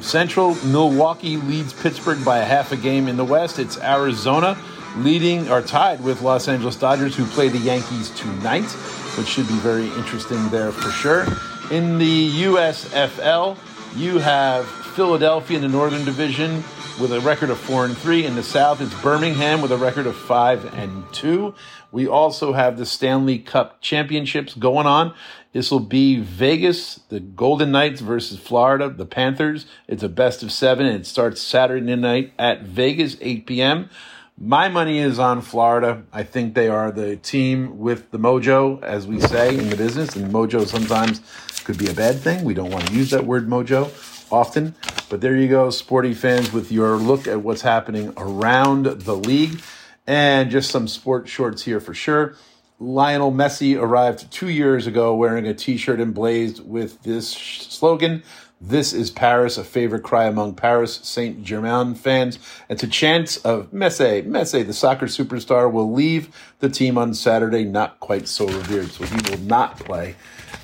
Central, 0.00 0.54
Milwaukee 0.66 1.38
leads 1.38 1.72
Pittsburgh 1.72 2.24
by 2.24 2.38
a 2.38 2.44
half 2.44 2.70
a 2.70 2.76
game. 2.76 3.08
In 3.08 3.16
the 3.16 3.24
West, 3.24 3.58
it's 3.58 3.78
Arizona 3.78 4.56
leading 4.96 5.50
or 5.50 5.60
tied 5.60 6.02
with 6.02 6.22
Los 6.22 6.46
Angeles 6.46 6.76
Dodgers, 6.76 7.16
who 7.16 7.26
play 7.26 7.48
the 7.48 7.58
Yankees 7.58 8.10
tonight, 8.10 8.68
which 9.16 9.28
should 9.28 9.48
be 9.48 9.58
very 9.58 9.86
interesting 9.94 10.48
there 10.50 10.72
for 10.72 10.90
sure. 10.90 11.26
In 11.70 11.98
the 11.98 12.42
USFL, 12.44 13.56
you 13.96 14.18
have 14.18 14.66
Philadelphia 14.66 15.56
in 15.56 15.62
the 15.62 15.68
Northern 15.68 16.04
Division 16.04 16.62
with 17.00 17.12
a 17.12 17.20
record 17.20 17.50
of 17.50 17.58
four 17.58 17.84
and 17.84 17.96
three. 17.96 18.24
In 18.24 18.36
the 18.36 18.42
South, 18.42 18.80
it's 18.80 18.94
Birmingham 19.02 19.60
with 19.60 19.72
a 19.72 19.76
record 19.76 20.06
of 20.06 20.16
five 20.16 20.72
and 20.74 21.04
two. 21.12 21.54
We 21.90 22.06
also 22.06 22.52
have 22.52 22.76
the 22.76 22.86
Stanley 22.86 23.38
Cup 23.38 23.80
Championships 23.80 24.54
going 24.54 24.86
on. 24.86 25.14
This 25.52 25.70
will 25.70 25.80
be 25.80 26.18
Vegas, 26.18 26.96
the 27.08 27.20
Golden 27.20 27.70
Knights 27.70 28.00
versus 28.00 28.38
Florida, 28.38 28.88
the 28.88 29.06
Panthers. 29.06 29.66
It's 29.86 30.02
a 30.02 30.08
best 30.08 30.42
of 30.42 30.50
seven, 30.50 30.86
and 30.86 31.00
it 31.00 31.06
starts 31.06 31.40
Saturday 31.40 31.94
night 31.94 32.32
at 32.38 32.62
Vegas, 32.62 33.16
8 33.20 33.46
p.m. 33.46 33.90
My 34.36 34.68
money 34.68 34.98
is 34.98 35.20
on 35.20 35.42
Florida. 35.42 36.02
I 36.12 36.24
think 36.24 36.54
they 36.54 36.68
are 36.68 36.90
the 36.90 37.14
team 37.14 37.78
with 37.78 38.10
the 38.10 38.18
mojo, 38.18 38.82
as 38.82 39.06
we 39.06 39.20
say 39.20 39.56
in 39.56 39.70
the 39.70 39.76
business. 39.76 40.16
And 40.16 40.32
mojo 40.32 40.66
sometimes 40.66 41.20
could 41.62 41.78
be 41.78 41.88
a 41.88 41.94
bad 41.94 42.18
thing. 42.18 42.42
We 42.42 42.52
don't 42.52 42.70
want 42.70 42.88
to 42.88 42.94
use 42.94 43.10
that 43.10 43.26
word 43.26 43.46
mojo 43.46 43.92
often. 44.32 44.74
But 45.08 45.20
there 45.20 45.36
you 45.36 45.46
go, 45.46 45.70
sporty 45.70 46.14
fans, 46.14 46.52
with 46.52 46.72
your 46.72 46.96
look 46.96 47.28
at 47.28 47.42
what's 47.42 47.62
happening 47.62 48.12
around 48.16 48.86
the 48.86 49.14
league. 49.14 49.62
And 50.04 50.50
just 50.50 50.68
some 50.68 50.88
sport 50.88 51.28
shorts 51.28 51.62
here 51.62 51.78
for 51.78 51.94
sure. 51.94 52.34
Lionel 52.80 53.30
Messi 53.30 53.80
arrived 53.80 54.32
two 54.32 54.48
years 54.48 54.88
ago 54.88 55.14
wearing 55.14 55.46
a 55.46 55.54
t 55.54 55.76
shirt 55.76 56.00
emblazed 56.00 56.66
with 56.66 57.00
this 57.04 57.30
slogan 57.30 58.24
this 58.60 58.92
is 58.92 59.10
Paris, 59.10 59.58
a 59.58 59.64
favorite 59.64 60.02
cry 60.02 60.24
among 60.24 60.54
Paris 60.54 60.96
Saint 61.02 61.44
Germain 61.44 61.94
fans. 61.94 62.38
It's 62.68 62.82
a 62.82 62.88
chance 62.88 63.36
of 63.38 63.70
Messi. 63.72 64.26
Messi, 64.26 64.66
the 64.66 64.72
soccer 64.72 65.06
superstar, 65.06 65.70
will 65.70 65.92
leave 65.92 66.34
the 66.60 66.68
team 66.68 66.96
on 66.96 67.14
Saturday, 67.14 67.64
not 67.64 68.00
quite 68.00 68.26
so 68.26 68.46
revered, 68.46 68.90
so 68.90 69.04
he 69.04 69.30
will 69.30 69.40
not 69.40 69.78
play. 69.78 70.16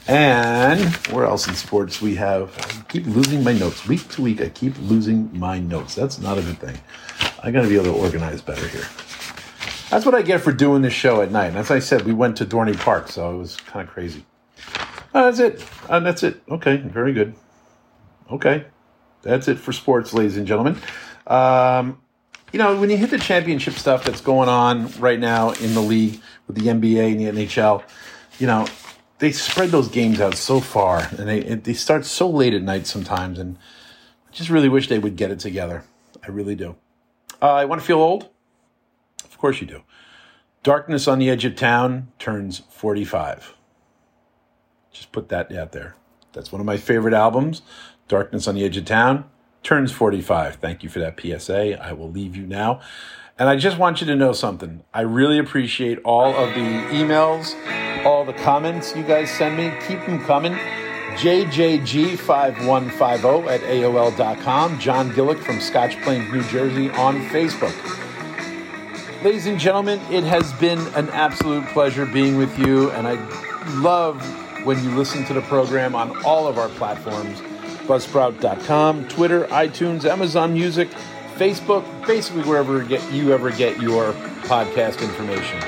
And 0.09 0.81
where 1.09 1.25
else 1.25 1.47
in 1.47 1.55
sports 1.55 2.01
we 2.01 2.15
have? 2.17 2.57
I 2.59 2.83
keep 2.91 3.07
losing 3.07 3.45
my 3.45 3.53
notes. 3.53 3.87
Week 3.87 4.09
to 4.11 4.23
week, 4.23 4.41
I 4.41 4.49
keep 4.49 4.79
losing 4.79 5.39
my 5.39 5.59
notes. 5.59 5.95
That's 5.95 6.19
not 6.19 6.39
a 6.39 6.43
good 6.43 6.59
thing. 6.59 6.79
I 7.43 7.51
got 7.51 7.63
to 7.63 7.69
be 7.69 7.75
able 7.75 7.85
to 7.85 7.93
organize 7.93 8.41
better 8.41 8.67
here. 8.69 8.87
That's 9.91 10.07
what 10.07 10.15
I 10.15 10.23
get 10.23 10.41
for 10.41 10.53
doing 10.53 10.83
this 10.83 10.93
show 10.93 11.21
at 11.21 11.31
night. 11.31 11.49
And 11.49 11.59
as 11.59 11.71
I 11.71 11.81
said, 11.81 12.03
we 12.03 12.13
went 12.13 12.37
to 12.39 12.47
Dorney 12.47 12.79
Park, 12.79 13.09
so 13.09 13.35
it 13.35 13.39
was 13.39 13.57
kind 13.57 13.87
of 13.87 13.93
crazy. 13.93 14.25
That's 15.13 15.39
it. 15.39 15.65
Uh, 15.89 16.01
that's 16.01 16.23
it. 16.23 16.43
Okay, 16.49 16.77
very 16.77 17.13
good. 17.13 17.35
Okay. 18.31 18.65
That's 19.23 19.49
it 19.49 19.59
for 19.59 19.73
sports, 19.73 20.15
ladies 20.15 20.37
and 20.37 20.47
gentlemen. 20.47 20.79
Um, 21.27 22.01
you 22.53 22.59
know, 22.59 22.81
when 22.81 22.91
you 22.91 22.97
hit 22.97 23.11
the 23.11 23.19
championship 23.19 23.75
stuff 23.75 24.05
that's 24.05 24.21
going 24.21 24.49
on 24.49 24.91
right 24.99 25.19
now 25.19 25.51
in 25.51 25.75
the 25.75 25.81
league 25.81 26.21
with 26.47 26.57
the 26.57 26.67
NBA 26.67 27.13
and 27.13 27.21
the 27.21 27.45
NHL, 27.45 27.83
you 28.39 28.47
know, 28.47 28.67
they 29.19 29.33
spread 29.33 29.71
those 29.71 29.89
games 29.89 30.21
out 30.21 30.35
so 30.35 30.61
far 30.61 31.07
and 31.19 31.29
they, 31.29 31.41
they 31.41 31.75
start 31.75 32.07
so 32.07 32.29
late 32.29 32.55
at 32.55 32.63
night 32.63 32.87
sometimes. 32.87 33.39
And 33.39 33.59
I 34.29 34.33
just 34.33 34.51
really 34.51 34.69
wish 34.69 34.89
they 34.89 34.99
would 34.99 35.17
get 35.17 35.31
it 35.31 35.39
together. 35.39 35.85
I 36.23 36.29
really 36.29 36.55
do. 36.55 36.77
Uh, 37.41 37.53
I 37.53 37.67
want 37.67 37.81
to 37.81 37.87
feel 37.87 37.99
old? 37.99 38.31
Of 39.25 39.39
course 39.39 39.61
you 39.61 39.67
do. 39.67 39.83
Darkness 40.63 41.07
on 41.07 41.19
the 41.19 41.31
Edge 41.31 41.45
of 41.45 41.57
Town 41.57 42.09
turns 42.19 42.63
45. 42.71 43.55
Just 44.93 45.13
put 45.13 45.29
that 45.29 45.55
out 45.55 45.73
there. 45.73 45.95
That's 46.33 46.53
one 46.53 46.61
of 46.61 46.67
my 46.67 46.77
favorite 46.77 47.15
albums. 47.15 47.63
Darkness 48.11 48.47
on 48.49 48.57
the 48.57 48.65
Edge 48.65 48.77
of 48.77 48.87
Town 48.87 49.25
turns 49.63 49.93
45. 49.93 50.57
Thank 50.57 50.83
you 50.83 50.89
for 50.89 50.99
that 50.99 51.21
PSA. 51.21 51.81
I 51.81 51.93
will 51.93 52.11
leave 52.11 52.35
you 52.37 52.45
now. 52.45 52.81
And 53.39 53.49
I 53.49 53.55
just 53.57 53.79
want 53.79 54.01
you 54.01 54.09
to 54.09 54.17
know 54.17 54.33
something. 54.33 54.83
I 54.93 55.03
really 55.03 55.39
appreciate 55.39 56.01
all 56.05 56.35
of 56.35 56.53
the 56.55 56.89
emails, 56.91 57.55
all 58.05 58.25
the 58.25 58.33
comments 58.33 58.97
you 58.97 59.05
guys 59.05 59.31
send 59.31 59.57
me. 59.57 59.73
Keep 59.87 60.07
them 60.07 60.25
coming. 60.25 60.55
JJG5150 61.15 63.47
at 63.47 63.61
AOL.com. 63.61 64.81
John 64.81 65.13
Gillick 65.13 65.39
from 65.39 65.61
Scotch 65.61 65.97
Plains, 66.03 66.33
New 66.33 66.43
Jersey 66.45 66.89
on 66.91 67.21
Facebook. 67.29 67.77
Ladies 69.23 69.47
and 69.47 69.61
gentlemen, 69.61 70.01
it 70.11 70.25
has 70.25 70.53
been 70.55 70.81
an 70.95 71.11
absolute 71.11 71.65
pleasure 71.69 72.07
being 72.07 72.39
with 72.39 72.59
you, 72.59 72.91
and 72.91 73.07
I 73.07 73.15
love 73.81 74.21
when 74.65 74.83
you 74.83 74.91
listen 74.97 75.25
to 75.27 75.35
the 75.35 75.43
program 75.43 75.95
on 75.95 76.25
all 76.25 76.49
of 76.49 76.59
our 76.59 76.71
platforms 76.71 77.41
buzzsprout.com, 77.91 79.09
Twitter, 79.09 79.47
iTunes, 79.47 80.05
Amazon 80.05 80.55
Music, 80.55 80.89
Facebook, 81.35 81.85
basically 82.07 82.43
wherever 82.45 82.85
you 83.13 83.33
ever 83.33 83.51
get 83.51 83.83
your 83.83 84.13
podcast 84.43 85.03
information. 85.03 85.61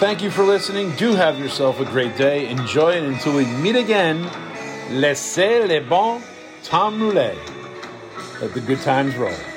Thank 0.00 0.20
you 0.20 0.32
for 0.32 0.42
listening. 0.42 0.90
Do 0.96 1.14
have 1.14 1.38
yourself 1.38 1.78
a 1.78 1.84
great 1.84 2.16
day. 2.16 2.48
Enjoy 2.48 2.94
it 2.96 3.04
until 3.04 3.36
we 3.36 3.46
meet 3.46 3.76
again. 3.76 4.28
Laissez 4.90 5.64
les 5.64 5.78
bons 5.78 6.24
temps 6.64 6.92
rouler. 7.00 7.36
Let 8.40 8.52
the 8.52 8.60
good 8.60 8.80
times 8.80 9.14
roll. 9.14 9.55